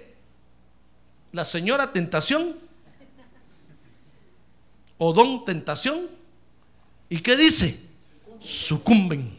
[1.31, 2.57] la señora tentación
[4.97, 6.09] o don tentación.
[7.07, 7.79] ¿Y qué dice?
[8.39, 9.37] Sucumben.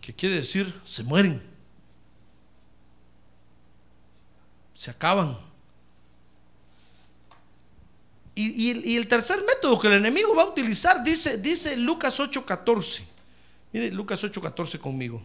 [0.00, 0.80] ¿Qué quiere decir?
[0.86, 1.42] Se mueren.
[4.74, 5.45] Se acaban.
[8.38, 13.02] Y, el tercer método que el enemigo va a utilizar, dice, dice Lucas 8:14.
[13.72, 15.22] Mire Lucas 8:14 conmigo.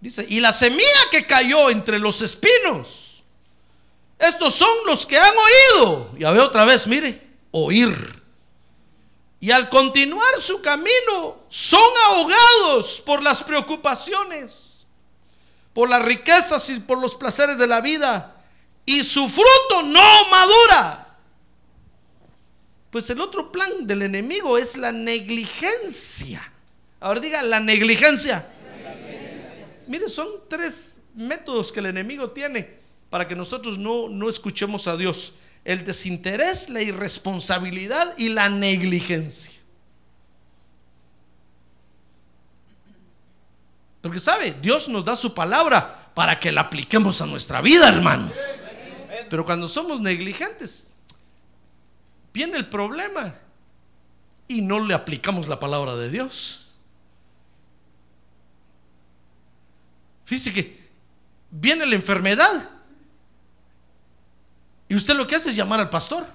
[0.00, 3.22] Dice, y la semilla que cayó entre los espinos,
[4.18, 5.34] estos son los que han
[5.76, 6.18] oído.
[6.18, 8.20] Ya ve otra vez, mire, oír.
[9.38, 14.88] Y al continuar su camino, son ahogados por las preocupaciones,
[15.72, 18.34] por las riquezas y por los placeres de la vida.
[18.88, 21.14] Y su fruto no madura.
[22.90, 26.50] Pues el otro plan del enemigo es la negligencia.
[26.98, 28.48] Ahora diga la negligencia.
[29.88, 32.78] Mire, son tres métodos que el enemigo tiene
[33.10, 35.34] para que nosotros no, no escuchemos a Dios.
[35.66, 39.52] El desinterés, la irresponsabilidad y la negligencia.
[44.00, 48.32] Porque sabe, Dios nos da su palabra para que la apliquemos a nuestra vida, hermano.
[49.28, 50.92] Pero cuando somos negligentes,
[52.32, 53.34] viene el problema
[54.46, 56.68] y no le aplicamos la palabra de Dios.
[60.24, 60.88] Fíjese que
[61.50, 62.70] viene la enfermedad
[64.88, 66.26] y usted lo que hace es llamar al pastor.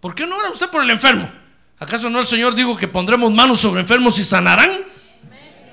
[0.00, 1.30] ¿Por qué no ora usted por el enfermo?
[1.78, 4.70] ¿Acaso no el Señor dijo que pondremos manos sobre enfermos y sanarán?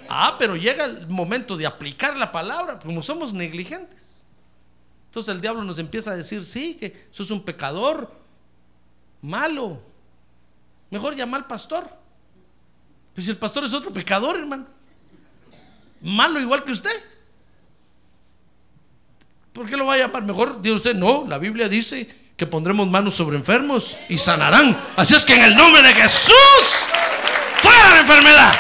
[0.10, 4.09] Ah, pero llega el momento de aplicar la palabra, como somos negligentes.
[5.10, 8.16] Entonces el diablo nos empieza a decir, sí, que sos un pecador,
[9.24, 9.82] malo.
[10.92, 11.90] Mejor llama al pastor.
[13.16, 14.68] Pues si el pastor es otro pecador, hermano.
[16.02, 17.04] Malo igual que usted.
[19.52, 20.24] ¿Por qué lo va a llamar?
[20.24, 22.08] Mejor dice usted, no, la Biblia dice
[22.38, 24.80] que pondremos manos sobre enfermos y sanarán.
[24.96, 26.88] Así es que en el nombre de Jesús,
[27.62, 28.54] fuera la enfermedad.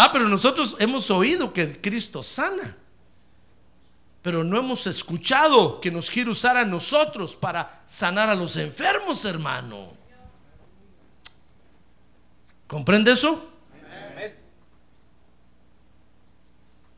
[0.00, 2.76] Ah, pero nosotros hemos oído que Cristo sana,
[4.22, 9.24] pero no hemos escuchado que nos quiere usar a nosotros para sanar a los enfermos,
[9.24, 9.88] hermano.
[12.68, 13.50] ¿Comprende eso?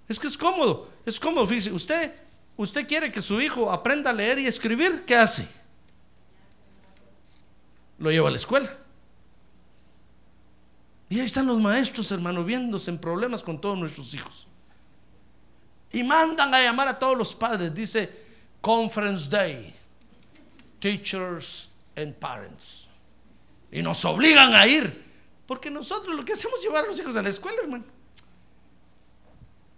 [0.07, 2.15] Es que es cómodo, es cómodo, fíjese, usted,
[2.59, 5.49] usted quiere que su hijo aprenda a leer y escribir, ¿qué hace?
[7.99, 8.77] Lo lleva a la escuela.
[11.11, 14.47] Y ahí están los maestros, hermano, viéndose en problemas con todos nuestros hijos.
[15.93, 18.09] Y mandan a llamar a todos los padres, dice
[18.61, 19.75] Conference Day,
[20.79, 22.87] Teachers and Parents.
[23.73, 25.05] Y nos obligan a ir,
[25.47, 27.85] porque nosotros lo que hacemos es llevar a los hijos a la escuela, hermano.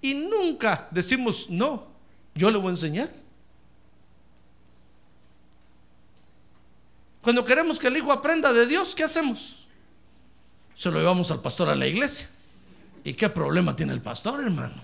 [0.02, 1.86] Y nunca decimos, no,
[2.34, 3.10] yo le voy a enseñar.
[7.22, 9.61] Cuando queremos que el hijo aprenda de Dios, ¿qué hacemos?
[10.76, 12.28] Se lo llevamos al pastor a la iglesia.
[13.04, 14.74] ¿Y qué problema tiene el pastor, hermano?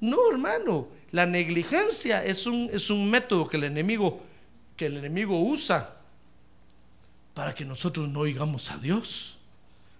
[0.00, 0.88] No, hermano.
[1.12, 4.22] La negligencia es un, es un método que el enemigo
[4.76, 5.96] que el enemigo usa
[7.34, 9.38] para que nosotros no oigamos a Dios,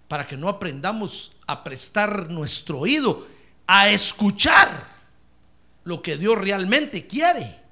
[0.07, 3.27] para que no aprendamos a prestar nuestro oído,
[3.65, 4.91] a escuchar
[5.83, 7.62] lo que Dios realmente quiere.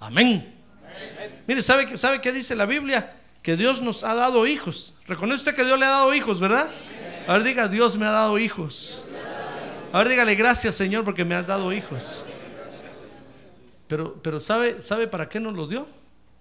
[0.00, 0.54] Amén.
[1.46, 3.16] Mire, ¿sabe, ¿sabe qué dice la Biblia?
[3.42, 4.94] Que Dios nos ha dado hijos.
[5.06, 6.70] ¿Reconoce usted que Dios le ha dado hijos, verdad?
[7.26, 9.02] A ver, diga, Dios me ha dado hijos.
[9.92, 12.24] A ver, dígale gracias, Señor, porque me has dado hijos.
[13.86, 15.88] Pero, pero ¿sabe, ¿sabe para qué nos los dio?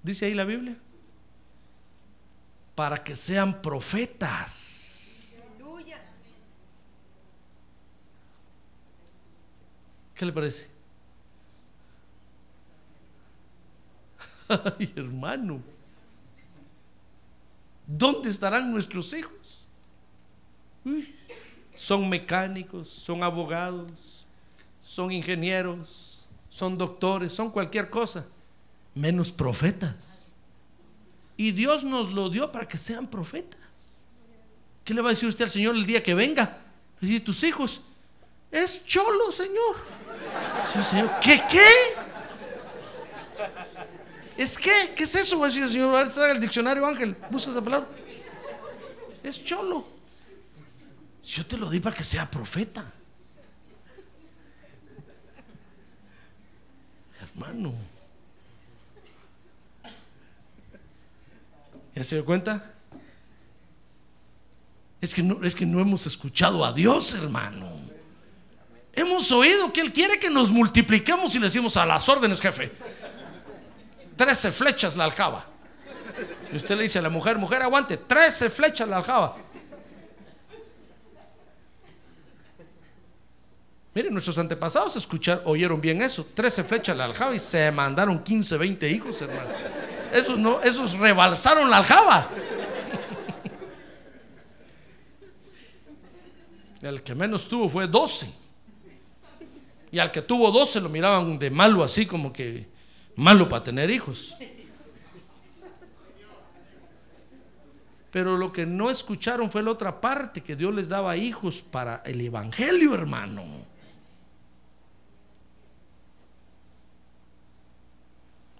[0.03, 0.75] Dice ahí la Biblia.
[2.77, 5.43] para que sean profetas.
[10.13, 10.76] ¿Qué le parece?
[14.79, 15.61] Ay, hermano.
[17.85, 19.65] ¿Dónde estarán nuestros hijos?
[21.75, 24.25] Son mecánicos, son abogados,
[24.83, 28.25] son ingenieros, son doctores, son cualquier cosa,
[28.95, 30.27] menos profetas.
[31.37, 33.59] Y Dios nos lo dio para que sean profetas.
[34.83, 36.61] ¿Qué le va a decir usted al Señor el día que venga?
[36.99, 37.81] Decir, tus hijos,
[38.51, 39.75] es cholo, Señor.
[40.73, 41.11] Sí, señor.
[41.21, 41.67] ¿Qué, qué?
[44.37, 44.93] ¿Es qué?
[44.95, 45.39] ¿Qué es eso?
[45.39, 45.95] Va a decir Señor.
[45.95, 47.15] A trae el diccionario, Ángel.
[47.31, 47.87] Busca esa palabra.
[49.23, 49.87] Es cholo.
[51.23, 52.93] Yo te lo di para que sea profeta.
[57.21, 57.73] Hermano.
[61.95, 62.73] ¿Ya se dio cuenta?
[65.01, 67.69] Es que, no, es que no hemos escuchado a Dios, hermano.
[68.93, 72.71] Hemos oído que Él quiere que nos multipliquemos y le decimos a las órdenes, jefe.
[74.17, 75.45] Trece flechas la aljaba.
[76.51, 79.37] Y usted le dice a la mujer, mujer, aguante, trece flechas la aljaba.
[83.93, 86.25] Miren, nuestros antepasados escucharon, oyeron bien eso.
[86.33, 89.49] Trece flechas la aljaba y se mandaron 15, 20 hijos, hermano.
[90.13, 92.29] Esos, no, esos rebalsaron la aljaba.
[96.81, 98.27] El que menos tuvo fue 12.
[99.91, 102.67] Y al que tuvo 12 lo miraban de malo así como que
[103.17, 104.37] malo para tener hijos.
[108.11, 112.01] Pero lo que no escucharon fue la otra parte, que Dios les daba hijos para
[112.05, 113.43] el Evangelio, hermano.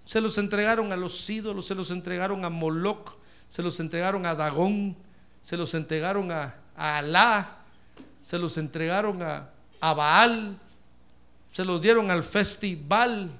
[0.04, 4.34] Se los entregaron a los ídolos, se los entregaron a Moloch, se los entregaron a
[4.34, 4.96] Dagón,
[5.42, 7.56] se los entregaron a, Alá,
[8.20, 9.50] se los entregaron a,
[9.80, 10.58] a Baal,
[11.52, 13.30] se los dieron al festival,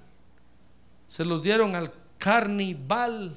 [1.09, 3.37] se los dieron al carnival,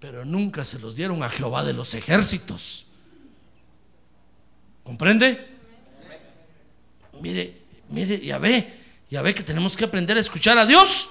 [0.00, 2.86] pero nunca se los dieron a Jehová de los ejércitos.
[4.82, 5.54] ¿Comprende?
[7.20, 8.80] Mire, mire, ya ve,
[9.10, 11.10] ya ve que tenemos que aprender a escuchar a Dios.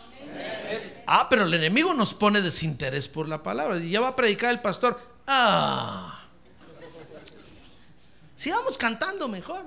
[1.05, 3.77] Ah, pero el enemigo nos pone desinterés por la palabra.
[3.77, 4.99] Y ya va a predicar el pastor.
[5.27, 6.27] Ah,
[8.35, 9.65] sigamos cantando mejor.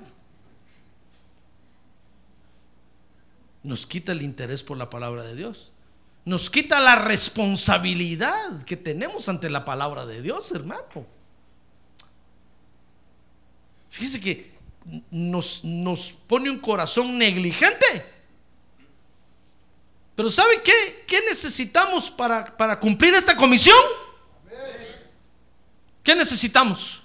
[3.67, 5.73] Nos quita el interés por la palabra de Dios.
[6.23, 11.05] Nos quita la responsabilidad que tenemos ante la palabra de Dios, hermano.
[13.89, 14.53] Fíjese que
[15.11, 17.85] nos, nos pone un corazón negligente.
[20.15, 21.03] Pero ¿sabe qué?
[21.05, 23.75] ¿Qué necesitamos para, para cumplir esta comisión?
[26.01, 27.03] ¿Qué necesitamos?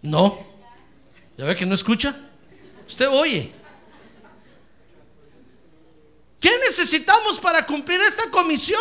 [0.00, 0.46] No.
[1.36, 2.16] ¿Ya ve que no escucha?
[2.86, 3.63] Usted oye.
[6.44, 8.78] ¿Qué necesitamos para cumplir esta comisión?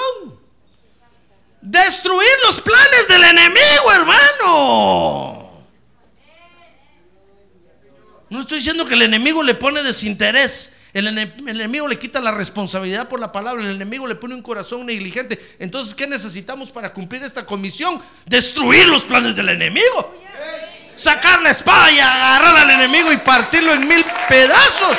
[1.62, 5.64] Destruir los planes del enemigo, hermano.
[8.30, 10.74] No estoy diciendo que el enemigo le pone desinterés.
[10.92, 13.64] El, ene- el enemigo le quita la responsabilidad por la palabra.
[13.64, 15.56] El enemigo le pone un corazón negligente.
[15.58, 18.02] Entonces, ¿qué necesitamos para cumplir esta comisión?
[18.26, 20.14] Destruir los planes del enemigo.
[20.98, 24.98] Sacar la espada y agarrar al enemigo y partirlo en mil pedazos.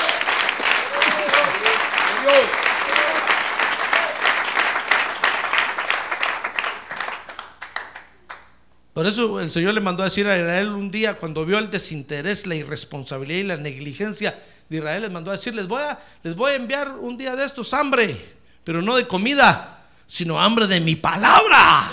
[8.94, 11.68] Por eso el Señor le mandó a decir a Israel un día, cuando vio el
[11.68, 15.98] desinterés, la irresponsabilidad y la negligencia de Israel, les mandó a decir, les voy a,
[16.22, 18.16] les voy a enviar un día de estos hambre,
[18.62, 21.90] pero no de comida, sino hambre de mi palabra.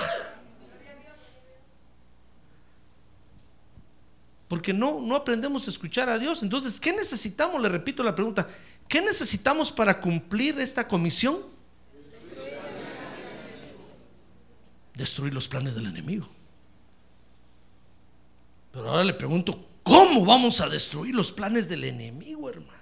[4.47, 6.43] Porque no, no aprendemos a escuchar a Dios.
[6.43, 7.59] Entonces, ¿qué necesitamos?
[7.61, 8.47] Le repito la pregunta.
[8.91, 11.37] ¿Qué necesitamos para cumplir esta comisión?
[14.93, 16.27] Destruir los planes del enemigo.
[18.73, 22.81] Pero ahora le pregunto, ¿cómo vamos a destruir los planes del enemigo, hermano?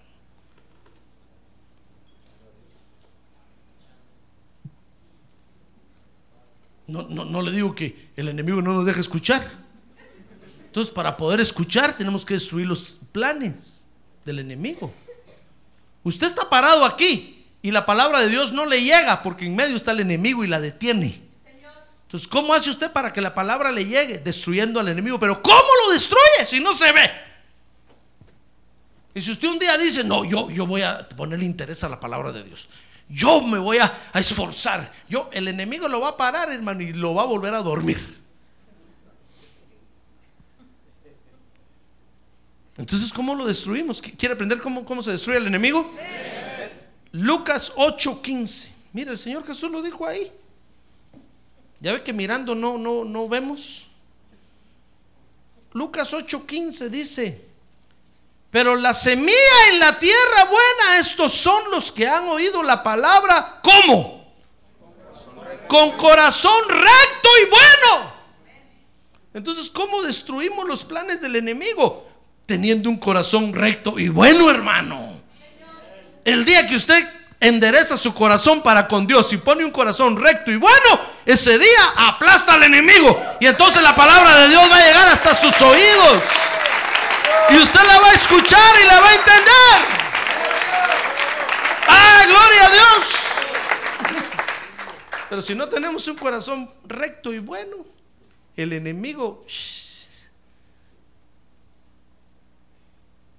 [6.88, 9.47] No, no, no le digo que el enemigo no nos deja escuchar.
[10.66, 13.84] Entonces, para poder escuchar, tenemos que destruir los planes
[14.26, 14.91] del enemigo.
[16.04, 19.76] Usted está parado aquí y la palabra de Dios no le llega porque en medio
[19.76, 21.30] está el enemigo y la detiene.
[22.04, 24.18] Entonces, ¿cómo hace usted para que la palabra le llegue?
[24.18, 25.20] Destruyendo al enemigo.
[25.20, 27.12] Pero ¿cómo lo destruye si no se ve?
[29.14, 32.00] Y si usted un día dice, no, yo, yo voy a ponerle interés a la
[32.00, 32.68] palabra de Dios.
[33.10, 34.91] Yo me voy a, a esforzar.
[35.08, 38.18] Yo, el enemigo lo va a parar, hermano, y lo va a volver a dormir.
[42.80, 44.01] Entonces, ¿cómo lo destruimos?
[44.01, 45.93] ¿Quiere aprender cómo, cómo se destruye el enemigo?
[47.11, 48.69] Lucas 8:15.
[48.93, 50.32] Mira, el Señor Jesús lo dijo ahí.
[51.82, 53.88] Ya ve que mirando no, no, no vemos.
[55.73, 57.45] Lucas 8:15 dice,
[58.49, 63.59] pero la semilla en la tierra buena, estos son los que han oído la palabra,
[63.61, 64.34] ¿cómo?
[65.67, 68.13] Con corazón recto y bueno.
[69.34, 72.09] Entonces, ¿cómo destruimos los planes del enemigo?
[72.50, 75.22] Teniendo un corazón recto y bueno, hermano.
[76.26, 77.08] El día que usted
[77.39, 81.93] endereza su corazón para con Dios y pone un corazón recto y bueno, ese día
[81.95, 83.24] aplasta al enemigo.
[83.39, 86.24] Y entonces la palabra de Dios va a llegar hasta sus oídos.
[87.52, 89.80] Y usted la va a escuchar y la va a entender.
[91.88, 93.14] ¡Ah, gloria a Dios!
[95.30, 97.86] Pero si no tenemos un corazón recto y bueno,
[98.58, 99.45] el enemigo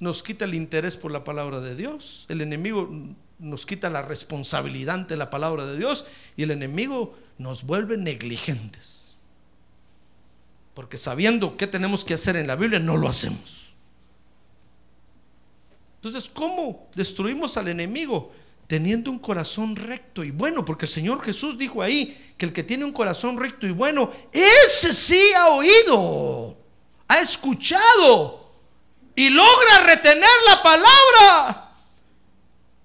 [0.00, 2.24] nos quita el interés por la palabra de Dios.
[2.28, 2.90] El enemigo
[3.38, 9.14] nos quita la responsabilidad ante la palabra de Dios y el enemigo nos vuelve negligentes.
[10.74, 13.74] Porque sabiendo qué tenemos que hacer en la Biblia, no lo hacemos.
[15.96, 18.32] Entonces, ¿cómo destruimos al enemigo?
[18.66, 22.62] Teniendo un corazón recto y bueno, porque el Señor Jesús dijo ahí que el que
[22.62, 26.56] tiene un corazón recto y bueno, ese sí ha oído,
[27.06, 28.39] ha escuchado
[29.14, 31.74] y logra retener la palabra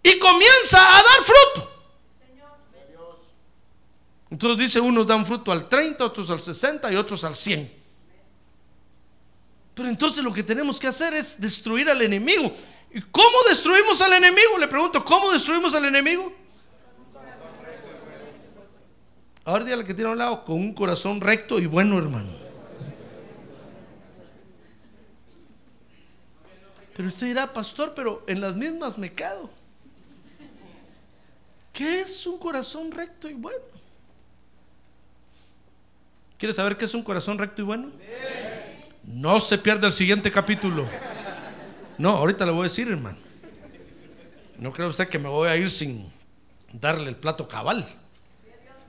[0.04, 1.72] y comienza a dar fruto.
[4.30, 7.72] Entonces dice, unos dan fruto al 30, otros al 60 y otros al 100.
[9.74, 12.52] Pero entonces lo que tenemos que hacer es destruir al enemigo.
[12.94, 14.58] ¿Y cómo destruimos al enemigo?
[14.58, 16.34] Le pregunto, ¿cómo destruimos al enemigo?
[19.44, 22.45] Ahora dígale que tiene a un lado con un corazón recto y bueno, hermano.
[26.96, 29.50] Pero usted dirá, pastor, pero en las mismas me quedo.
[31.74, 33.60] ¿Qué es un corazón recto y bueno?
[36.38, 37.92] ¿Quiere saber qué es un corazón recto y bueno?
[39.04, 40.88] No se pierda el siguiente capítulo.
[41.98, 43.18] No, ahorita le voy a decir, hermano.
[44.58, 46.10] No cree usted que me voy a ir sin
[46.72, 47.86] darle el plato cabal.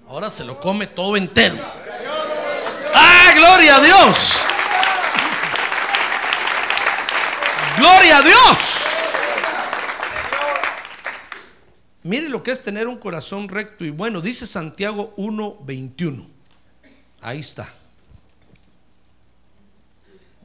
[0.07, 1.57] Ahora se lo come todo entero.
[2.94, 4.40] ¡Ah, gloria a Dios!
[7.77, 8.87] ¡Gloria a Dios!
[12.03, 14.20] Mire lo que es tener un corazón recto y bueno.
[14.20, 16.27] Dice Santiago 1:21.
[17.20, 17.68] Ahí está.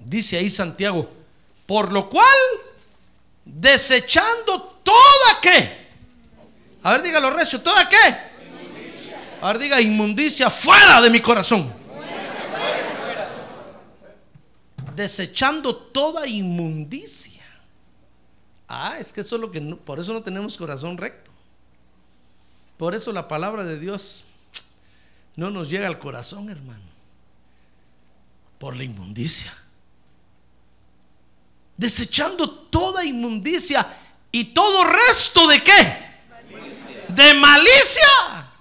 [0.03, 1.07] Dice ahí Santiago,
[1.67, 2.25] por lo cual,
[3.45, 5.87] desechando toda qué.
[6.81, 8.31] A ver, dígalo recio, toda qué.
[9.41, 11.80] A ver, diga inmundicia fuera de mi corazón.
[14.95, 17.43] Desechando toda inmundicia.
[18.67, 21.31] Ah, es que eso es lo que por eso no tenemos corazón recto.
[22.77, 24.25] Por eso la palabra de Dios
[25.35, 26.89] no nos llega al corazón, hermano.
[28.57, 29.53] Por la inmundicia
[31.81, 33.87] desechando toda inmundicia
[34.31, 35.97] y todo resto de qué?
[37.07, 38.51] De malicia.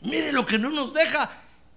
[0.00, 1.30] Mire lo que no nos deja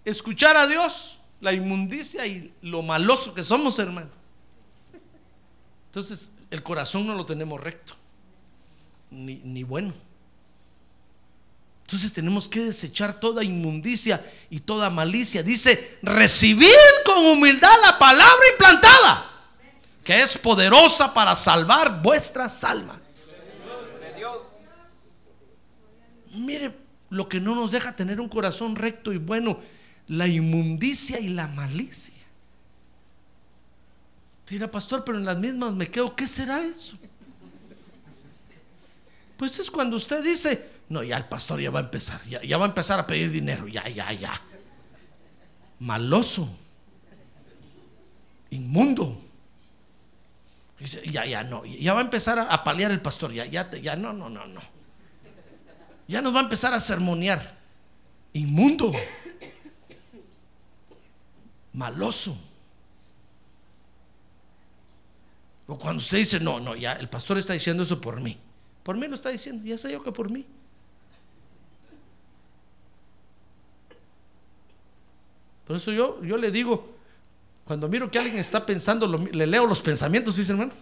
[0.03, 1.12] escuchar a Dios,
[1.43, 4.09] la inmundicia y lo maloso que somos, hermano.
[5.87, 7.93] Entonces, el corazón no lo tenemos recto,
[9.11, 9.93] ni, ni bueno.
[11.85, 15.43] Entonces tenemos que desechar toda inmundicia y toda malicia.
[15.43, 16.69] Dice, recibid
[17.05, 19.31] con humildad la palabra implantada,
[20.01, 23.01] que es poderosa para salvar vuestras almas.
[26.31, 26.73] Mire
[27.09, 29.59] lo que no nos deja tener un corazón recto y bueno,
[30.07, 32.13] la inmundicia y la malicia.
[34.47, 36.97] Dirá, pastor, pero en las mismas me quedo, ¿qué será eso?
[39.37, 42.65] Pues es cuando usted dice, no, ya el pastor ya va a empezar, ya, va
[42.65, 44.41] a empezar a pedir dinero, ya, ya, ya.
[45.79, 46.49] Maloso,
[48.51, 49.19] inmundo.
[51.05, 54.11] Ya, ya, no, ya va a empezar a, paliar el pastor, ya, ya, ya, no,
[54.11, 54.61] no, no, no.
[56.07, 57.57] Ya nos va a empezar a sermonear.
[58.33, 58.91] Inmundo,
[61.73, 62.37] maloso.
[65.67, 68.37] O cuando usted dice, no, no, ya el pastor está diciendo eso por mí.
[68.83, 70.45] Por mí lo está diciendo, ya sé yo que por mí.
[75.65, 76.93] Por eso yo, yo le digo,
[77.63, 80.73] cuando miro que alguien está pensando, le leo los pensamientos, dice hermano.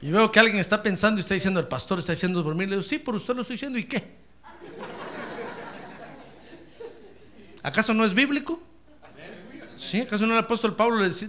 [0.00, 2.64] Y veo que alguien está pensando y está diciendo, el pastor está diciendo por mí.
[2.64, 3.78] Le digo, sí, por usted lo estoy diciendo.
[3.78, 4.14] ¿Y qué?
[7.62, 8.62] ¿Acaso no es bíblico?
[9.76, 11.26] Sí, ¿acaso no el apóstol Pablo le dice,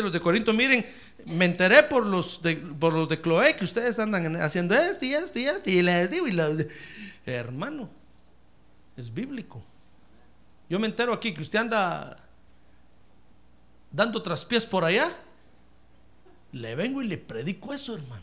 [0.00, 0.84] a los de Corinto, miren,
[1.24, 5.14] me enteré por los de, por los de Cloé que ustedes andan haciendo esto y
[5.14, 6.68] esto y esto y les digo les-
[7.24, 7.88] hermano,
[8.96, 9.62] es bíblico.
[10.68, 12.18] Yo me entero aquí que usted anda
[13.90, 15.16] dando traspiés por allá.
[16.52, 18.22] Le vengo y le predico eso, hermano.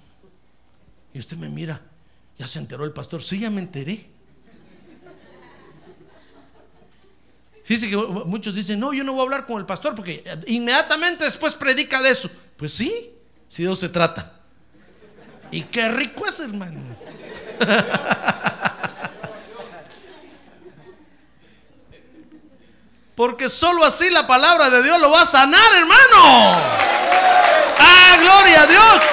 [1.14, 1.82] Y usted me mira,
[2.38, 3.22] ya se enteró el pastor.
[3.22, 4.10] Sí, ya me enteré.
[7.64, 11.24] Fíjese que muchos dicen, no, yo no voy a hablar con el pastor porque inmediatamente
[11.24, 12.30] después predica de eso.
[12.58, 13.12] Pues sí,
[13.48, 14.34] si eso se trata.
[15.52, 16.82] Y qué rico es, hermano.
[23.16, 26.58] Porque solo así la palabra de Dios lo va a sanar, hermano.
[27.80, 29.04] ¡Ah, gloria a Dios!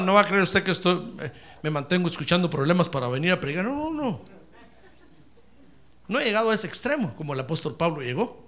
[0.00, 1.32] No, va a creer usted que estoy, eh,
[1.62, 3.64] me mantengo escuchando problemas para venir a predicar.
[3.64, 4.20] No, no, no.
[6.06, 8.46] No he llegado a ese extremo como el apóstol Pablo llegó.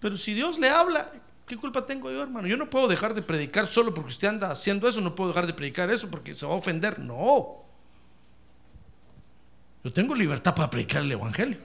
[0.00, 1.10] Pero si Dios le habla,
[1.46, 2.46] ¿qué culpa tengo yo, hermano?
[2.46, 5.46] Yo no puedo dejar de predicar solo porque usted anda haciendo eso, no puedo dejar
[5.46, 6.98] de predicar eso porque se va a ofender.
[6.98, 7.64] No.
[9.82, 11.58] Yo tengo libertad para predicar el Evangelio.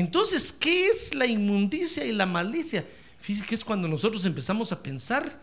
[0.00, 2.86] Entonces, ¿qué es la inmundicia y la malicia?
[3.20, 5.38] Fíjese que es cuando nosotros empezamos a pensar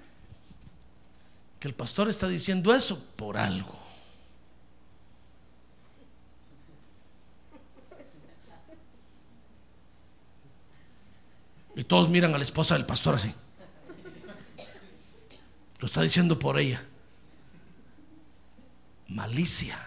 [1.60, 3.78] que el pastor está diciendo eso por algo.
[11.76, 13.32] Y todos miran a la esposa del pastor así.
[15.78, 16.84] Lo está diciendo por ella.
[19.08, 19.78] Malicia,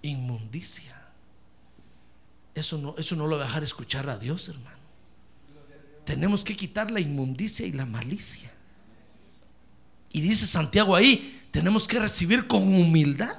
[0.00, 0.95] inmundicia.
[2.56, 4.78] Eso no, eso no lo va a dejar escuchar a Dios, hermano.
[6.06, 8.50] Tenemos que quitar la inmundicia y la malicia.
[10.10, 13.36] Y dice Santiago ahí, tenemos que recibir con humildad.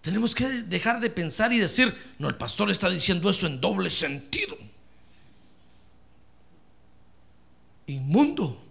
[0.00, 3.90] Tenemos que dejar de pensar y decir, no, el pastor está diciendo eso en doble
[3.90, 4.56] sentido.
[7.88, 8.62] Inmundo,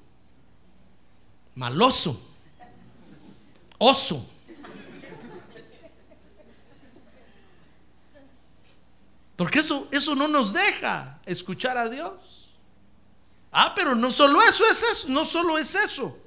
[1.55, 2.26] maloso,
[3.78, 4.32] oso.
[9.36, 12.14] Porque eso, eso no nos deja escuchar a Dios.
[13.52, 16.18] Ah, pero no solo eso es eso, no solo es eso.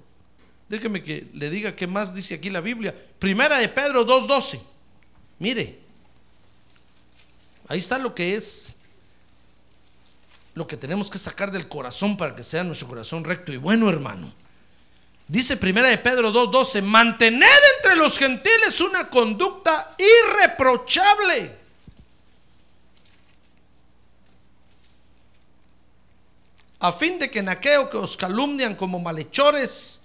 [0.69, 2.95] Déjeme que le diga qué más dice aquí la Biblia.
[3.19, 4.61] Primera de Pedro 2.12.
[5.39, 5.79] Mire,
[7.69, 8.77] ahí está lo que es,
[10.55, 13.89] lo que tenemos que sacar del corazón para que sea nuestro corazón recto y bueno,
[13.89, 14.33] hermano.
[15.27, 17.47] Dice Primera de Pedro 2.12, mantened
[17.77, 21.68] entre los gentiles una conducta irreprochable.
[26.81, 30.01] A fin de que en aquello que os calumnian como malhechores,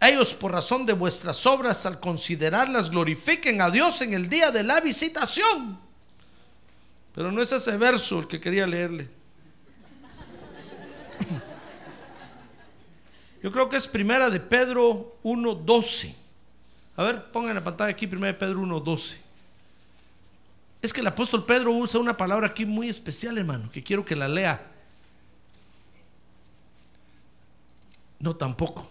[0.00, 4.62] ellos por razón de vuestras obras al considerarlas glorifiquen a Dios en el día de
[4.62, 5.78] la visitación.
[7.14, 9.08] Pero no es ese verso el que quería leerle.
[13.42, 16.14] Yo creo que es primera de Pedro 1.12.
[16.96, 19.16] A ver, pongan en la pantalla aquí primera de Pedro 1.12.
[20.82, 24.14] Es que el apóstol Pedro usa una palabra aquí muy especial, hermano, que quiero que
[24.14, 24.75] la lea.
[28.18, 28.88] No, tampoco.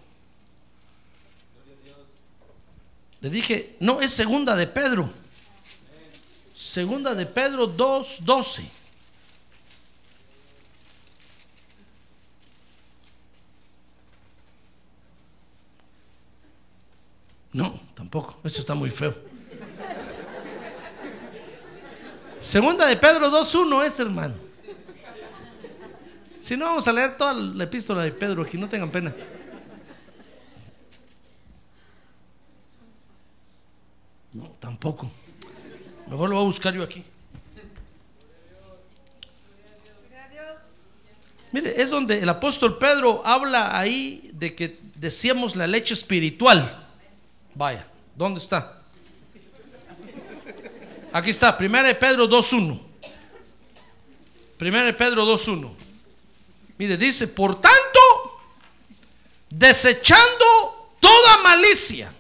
[3.22, 5.10] Le dije, no, es segunda de Pedro.
[6.56, 8.64] Segunda de Pedro 2.12.
[17.54, 18.38] No, tampoco.
[18.44, 19.16] Eso está muy feo.
[22.40, 24.45] Segunda de Pedro 2.1 es, hermano.
[26.46, 29.12] Si no, vamos a leer toda la epístola de Pedro aquí, no tengan pena.
[34.32, 35.10] No, tampoco.
[36.06, 37.04] Mejor lo voy a buscar yo aquí.
[41.52, 46.88] Mire, es donde el apóstol Pedro habla ahí de que decíamos la leche espiritual.
[47.56, 48.84] Vaya, ¿dónde está?
[51.12, 52.80] Aquí está, 1 de Pedro 2.1.
[54.62, 55.85] 1 de Pedro 2.1.
[56.78, 58.00] Mire, dice, por tanto,
[59.50, 62.14] desechando toda malicia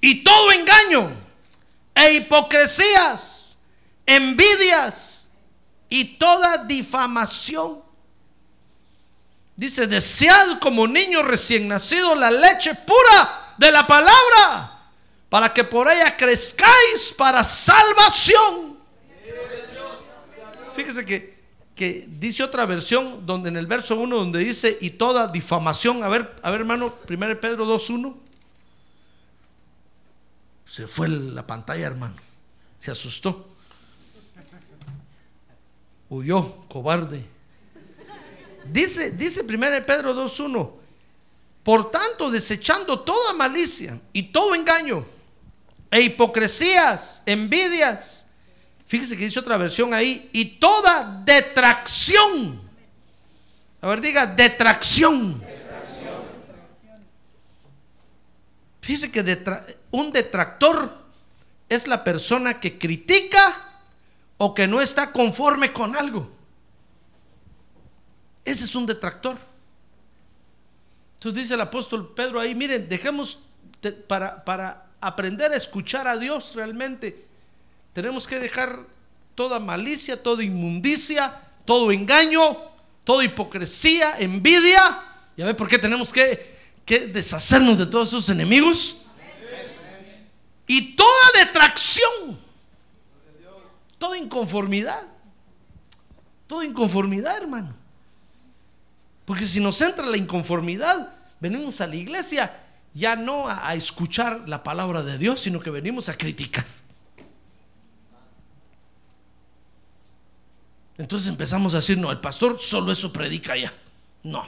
[0.00, 1.10] y todo engaño
[1.94, 3.56] e hipocresías,
[4.06, 5.28] envidias
[5.88, 7.82] y toda difamación.
[9.56, 14.90] Dice, desead como niño recién nacido la leche pura de la palabra,
[15.28, 18.78] para que por ella crezcáis para salvación.
[20.74, 21.33] Fíjese que,
[21.74, 26.08] que dice otra versión donde en el verso 1 donde dice y toda difamación, a
[26.08, 28.14] ver, a ver hermano, 1 Pedro 2.1.
[30.66, 32.16] Se fue la pantalla, hermano.
[32.78, 33.48] Se asustó.
[36.08, 37.24] Huyó, cobarde.
[38.72, 40.70] Dice, dice 1 Pedro 2.1.
[41.62, 45.04] Por tanto, desechando toda malicia y todo engaño
[45.90, 48.23] e hipocresías, envidias.
[48.94, 50.30] Fíjese que dice otra versión ahí.
[50.32, 52.60] Y toda detracción.
[53.80, 55.42] A ver, diga, detracción.
[58.80, 59.20] Fíjese que
[59.90, 60.96] un detractor
[61.68, 63.72] es la persona que critica
[64.36, 66.30] o que no está conforme con algo.
[68.44, 69.38] Ese es un detractor.
[71.16, 73.40] Entonces dice el apóstol Pedro ahí, miren, dejemos
[73.82, 77.26] de- para, para aprender a escuchar a Dios realmente,
[77.94, 78.80] tenemos que dejar
[79.34, 82.58] toda malicia, toda inmundicia, todo engaño,
[83.04, 84.80] toda hipocresía, envidia.
[85.36, 86.44] ¿Ya ve por qué tenemos que,
[86.84, 88.96] que deshacernos de todos esos enemigos?
[90.66, 92.38] Y toda detracción,
[93.96, 95.02] toda inconformidad,
[96.48, 97.76] toda inconformidad, hermano.
[99.24, 102.60] Porque si nos entra la inconformidad, venimos a la iglesia
[102.92, 106.64] ya no a, a escuchar la palabra de Dios, sino que venimos a criticar.
[110.96, 113.72] Entonces empezamos a decir, no, el pastor solo eso predica ya.
[114.22, 114.46] No,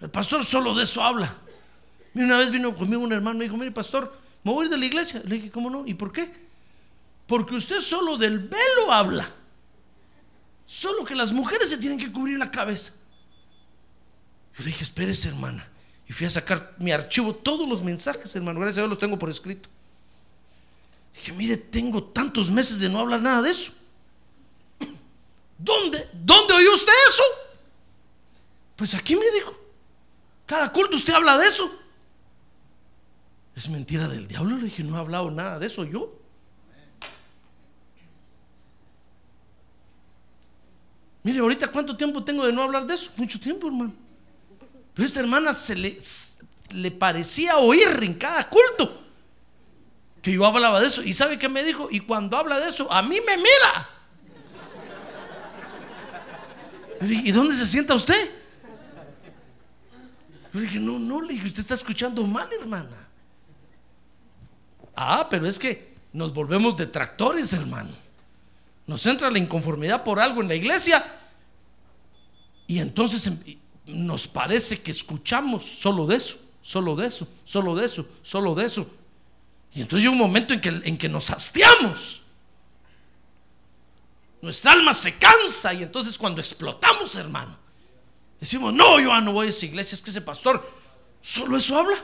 [0.00, 1.34] el pastor solo de eso habla.
[2.14, 4.76] Y una vez vino conmigo un hermano y me dijo, mire pastor, me voy de
[4.76, 5.22] la iglesia.
[5.24, 5.86] Le dije, ¿cómo no?
[5.86, 6.30] ¿Y por qué?
[7.26, 9.28] Porque usted solo del velo habla.
[10.66, 12.92] Solo que las mujeres se tienen que cubrir la cabeza.
[14.58, 15.66] Yo dije, espérese, hermana.
[16.08, 18.60] Y fui a sacar mi archivo, todos los mensajes, hermano.
[18.60, 19.68] Gracias a Dios los tengo por escrito.
[21.14, 23.72] Dije, mire, tengo tantos meses de no hablar nada de eso.
[25.62, 26.08] ¿Dónde?
[26.12, 27.22] ¿Dónde oyó usted eso?
[28.74, 29.54] Pues aquí me dijo.
[30.44, 31.72] Cada culto usted habla de eso.
[33.54, 34.56] Es mentira del diablo.
[34.56, 36.12] Le dije, no he hablado nada de eso yo.
[41.22, 43.12] Mire, ahorita cuánto tiempo tengo de no hablar de eso.
[43.16, 43.94] Mucho tiempo, hermano.
[44.94, 46.00] Pero esta hermana se le,
[46.70, 49.00] le parecía oír en cada culto
[50.20, 51.02] que yo hablaba de eso.
[51.04, 51.86] ¿Y sabe qué me dijo?
[51.88, 54.01] Y cuando habla de eso, a mí me mira.
[57.10, 58.30] ¿Y dónde se sienta usted?
[60.52, 63.08] Yo dije, no, no, le dije, usted está escuchando mal, hermana.
[64.94, 67.90] Ah, pero es que nos volvemos detractores, hermano.
[68.86, 71.04] Nos entra la inconformidad por algo en la iglesia
[72.66, 73.38] y entonces em-
[73.86, 78.64] nos parece que escuchamos solo de eso, solo de eso, solo de eso, solo de
[78.66, 78.86] eso.
[79.72, 82.21] Y entonces llega un momento en que, en que nos hastiamos.
[84.42, 87.56] Nuestra alma se cansa y entonces cuando explotamos, hermano,
[88.40, 90.68] decimos, no, yo no voy a esa iglesia, es que ese pastor
[91.20, 91.96] solo eso habla.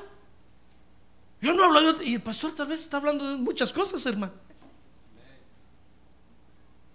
[1.40, 4.32] Yo no hablo Y el pastor tal vez está hablando de muchas cosas, hermano.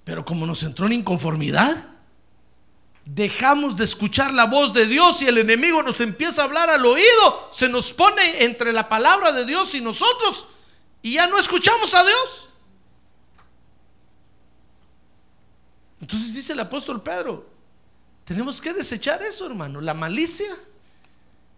[0.05, 1.89] Pero como nos entró en inconformidad,
[3.03, 6.85] dejamos de escuchar la voz de Dios y el enemigo nos empieza a hablar al
[6.85, 10.45] oído, se nos pone entre la palabra de Dios y nosotros
[11.01, 12.49] y ya no escuchamos a Dios.
[16.03, 17.47] Entonces dice el apóstol Pedro,
[18.25, 20.53] tenemos que desechar eso, hermano, la malicia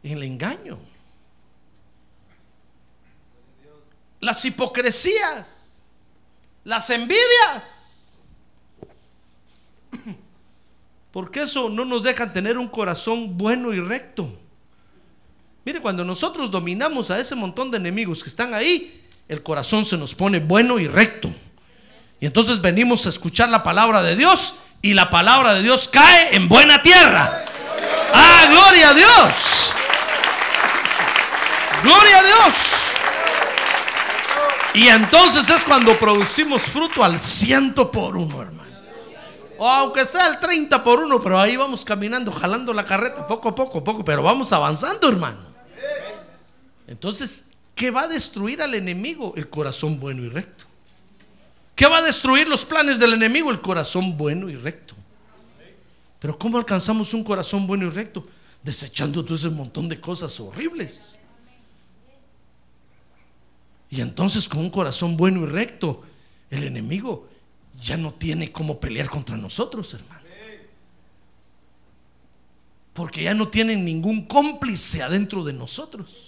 [0.03, 0.77] y el engaño.
[4.19, 5.81] Las hipocresías,
[6.63, 8.19] las envidias.
[11.11, 14.31] Porque eso no nos deja tener un corazón bueno y recto.
[15.65, 19.97] Mire, cuando nosotros dominamos a ese montón de enemigos que están ahí, el corazón se
[19.97, 21.33] nos pone bueno y recto.
[22.19, 26.35] Y entonces venimos a escuchar la palabra de Dios y la palabra de Dios cae
[26.35, 27.43] en buena tierra.
[28.13, 29.73] ¡Ah, gloria a Dios!
[31.83, 32.55] ¡Gloria a Dios!
[34.75, 38.65] Y entonces es cuando producimos fruto al ciento por uno, hermano.
[39.57, 43.49] O aunque sea el 30 por uno, pero ahí vamos caminando, jalando la carreta poco
[43.49, 45.39] a poco, poco, pero vamos avanzando, hermano.
[46.87, 49.33] Entonces, ¿qué va a destruir al enemigo?
[49.37, 50.65] El corazón bueno y recto.
[51.75, 53.51] ¿Qué va a destruir los planes del enemigo?
[53.51, 54.95] El corazón bueno y recto.
[56.19, 58.25] Pero ¿cómo alcanzamos un corazón bueno y recto?
[58.63, 61.19] Desechando todo ese montón de cosas horribles.
[63.89, 66.01] Y entonces con un corazón bueno y recto,
[66.49, 67.27] el enemigo
[67.81, 70.21] ya no tiene cómo pelear contra nosotros, hermano.
[72.93, 76.24] Porque ya no tienen ningún cómplice adentro de nosotros.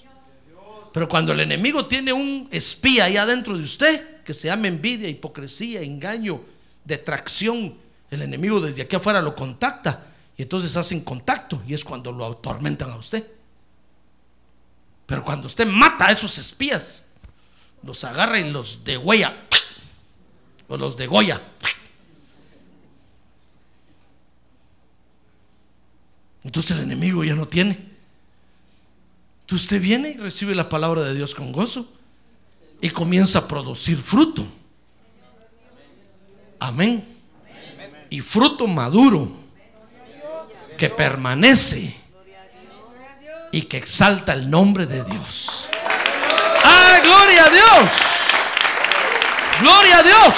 [0.97, 5.07] Pero cuando el enemigo tiene un espía ahí adentro de usted, que se llama envidia,
[5.07, 6.41] hipocresía, engaño,
[6.83, 7.75] detracción,
[8.09, 12.25] el enemigo desde aquí afuera lo contacta y entonces hacen contacto y es cuando lo
[12.25, 13.23] atormentan a usted.
[15.05, 17.05] Pero cuando usted mata a esos espías,
[17.83, 19.35] los agarra y los degüella
[20.67, 21.39] o los degolla.
[26.43, 27.86] Entonces el enemigo ya no tiene.
[29.47, 31.87] Entonces usted viene y recibe la palabra de Dios con gozo
[32.81, 34.45] y comienza a producir fruto.
[36.59, 37.07] Amén.
[38.09, 39.31] Y fruto maduro
[40.77, 41.95] que permanece
[43.53, 45.69] y que exalta el nombre de Dios.
[46.65, 47.91] ¡Ah, gloria a Dios!
[49.61, 50.35] ¡Gloria a Dios!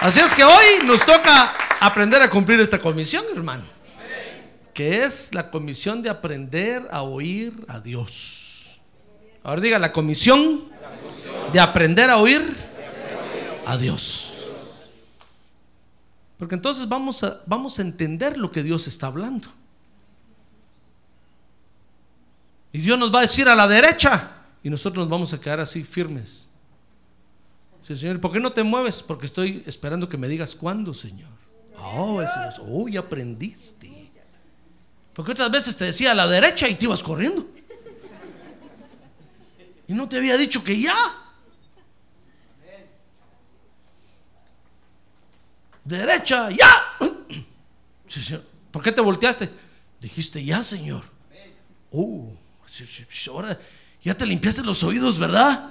[0.00, 3.79] Así es que hoy nos toca aprender a cumplir esta comisión, hermano.
[4.80, 8.80] Que es la comisión de aprender a oír a Dios.
[9.42, 10.70] Ahora diga la comisión
[11.52, 12.40] de aprender a oír
[13.66, 14.32] a Dios.
[16.38, 19.48] Porque entonces vamos a, vamos a entender lo que Dios está hablando.
[22.72, 24.30] Y Dios nos va a decir a la derecha
[24.62, 26.48] y nosotros nos vamos a quedar así firmes.
[27.82, 29.02] Señor, ¿por qué no te mueves?
[29.02, 31.28] Porque estoy esperando que me digas cuándo, Señor.
[31.76, 32.22] Oh,
[32.66, 33.99] oh, aprendiste.
[35.14, 37.46] Porque otras veces te decía a la derecha y te ibas corriendo.
[39.88, 40.94] Y no te había dicho que ya.
[45.84, 46.68] Derecha, ya.
[48.08, 48.44] Sí, señor.
[48.70, 49.50] ¿Por qué te volteaste?
[50.00, 51.02] Dijiste ya, Señor.
[52.66, 53.58] Sí, ahora
[54.02, 55.70] ya te limpiaste los oídos, ¿verdad?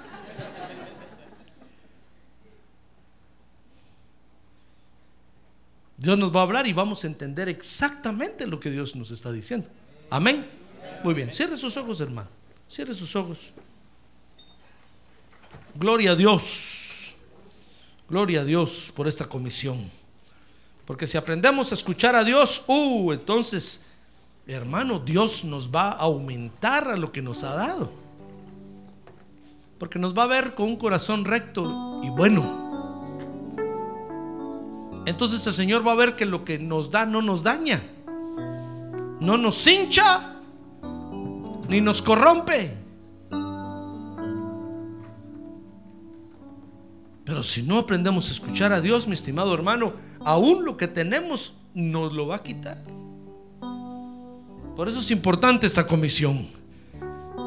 [6.00, 9.34] Dios nos va a hablar y vamos a entender exactamente lo que Dios nos está
[9.34, 9.68] diciendo.
[10.10, 10.50] Amén.
[11.04, 12.30] Muy bien, cierre sus ojos, hermano.
[12.70, 13.38] Cierre sus ojos.
[15.76, 17.16] Gloria a Dios.
[18.08, 19.92] Gloria a Dios por esta comisión.
[20.86, 23.82] Porque si aprendemos a escuchar a Dios, uh, entonces,
[24.48, 27.92] hermano, Dios nos va a aumentar a lo que nos ha dado.
[29.78, 32.69] Porque nos va a ver con un corazón recto y bueno.
[35.10, 37.82] Entonces el Señor va a ver que lo que nos da no nos daña,
[39.20, 40.36] no nos hincha,
[41.68, 42.72] ni nos corrompe.
[47.24, 49.94] Pero si no aprendemos a escuchar a Dios, mi estimado hermano,
[50.24, 52.78] aún lo que tenemos nos lo va a quitar.
[54.76, 56.48] Por eso es importante esta comisión.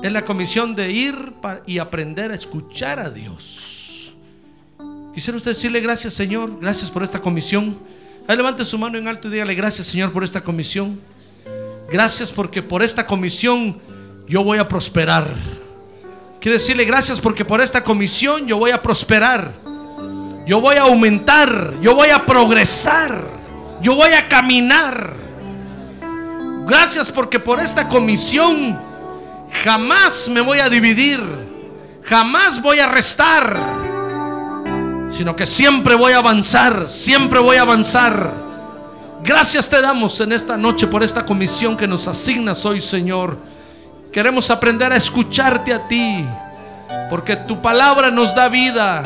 [0.02, 1.34] Es la comisión de ir
[1.66, 3.81] y aprender a escuchar a Dios.
[5.14, 7.78] Quisiera usted decirle gracias Señor, gracias por esta comisión.
[8.26, 10.98] Ahí levante su mano en alto y dígale gracias Señor por esta comisión.
[11.90, 13.78] Gracias porque por esta comisión
[14.26, 15.28] yo voy a prosperar.
[16.40, 19.52] Quiero decirle gracias porque por esta comisión yo voy a prosperar.
[20.46, 23.22] Yo voy a aumentar, yo voy a progresar,
[23.82, 25.14] yo voy a caminar.
[26.66, 28.80] Gracias porque por esta comisión
[29.62, 31.20] jamás me voy a dividir,
[32.02, 33.81] jamás voy a restar
[35.12, 38.32] sino que siempre voy a avanzar, siempre voy a avanzar.
[39.22, 43.36] Gracias te damos en esta noche por esta comisión que nos asignas hoy, Señor.
[44.10, 46.24] Queremos aprender a escucharte a ti,
[47.10, 49.02] porque tu palabra nos da vida,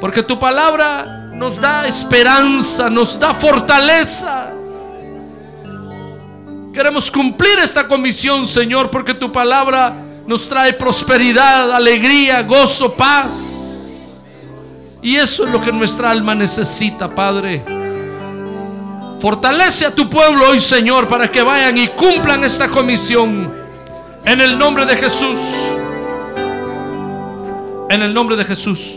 [0.00, 4.50] porque tu palabra nos da esperanza, nos da fortaleza.
[6.72, 9.94] Queremos cumplir esta comisión, Señor, porque tu palabra
[10.26, 13.73] nos trae prosperidad, alegría, gozo, paz.
[15.04, 17.62] Y eso es lo que nuestra alma necesita, Padre.
[19.20, 23.52] Fortalece a tu pueblo hoy, Señor, para que vayan y cumplan esta comisión.
[24.24, 25.38] En el nombre de Jesús.
[27.90, 28.96] En el nombre de Jesús.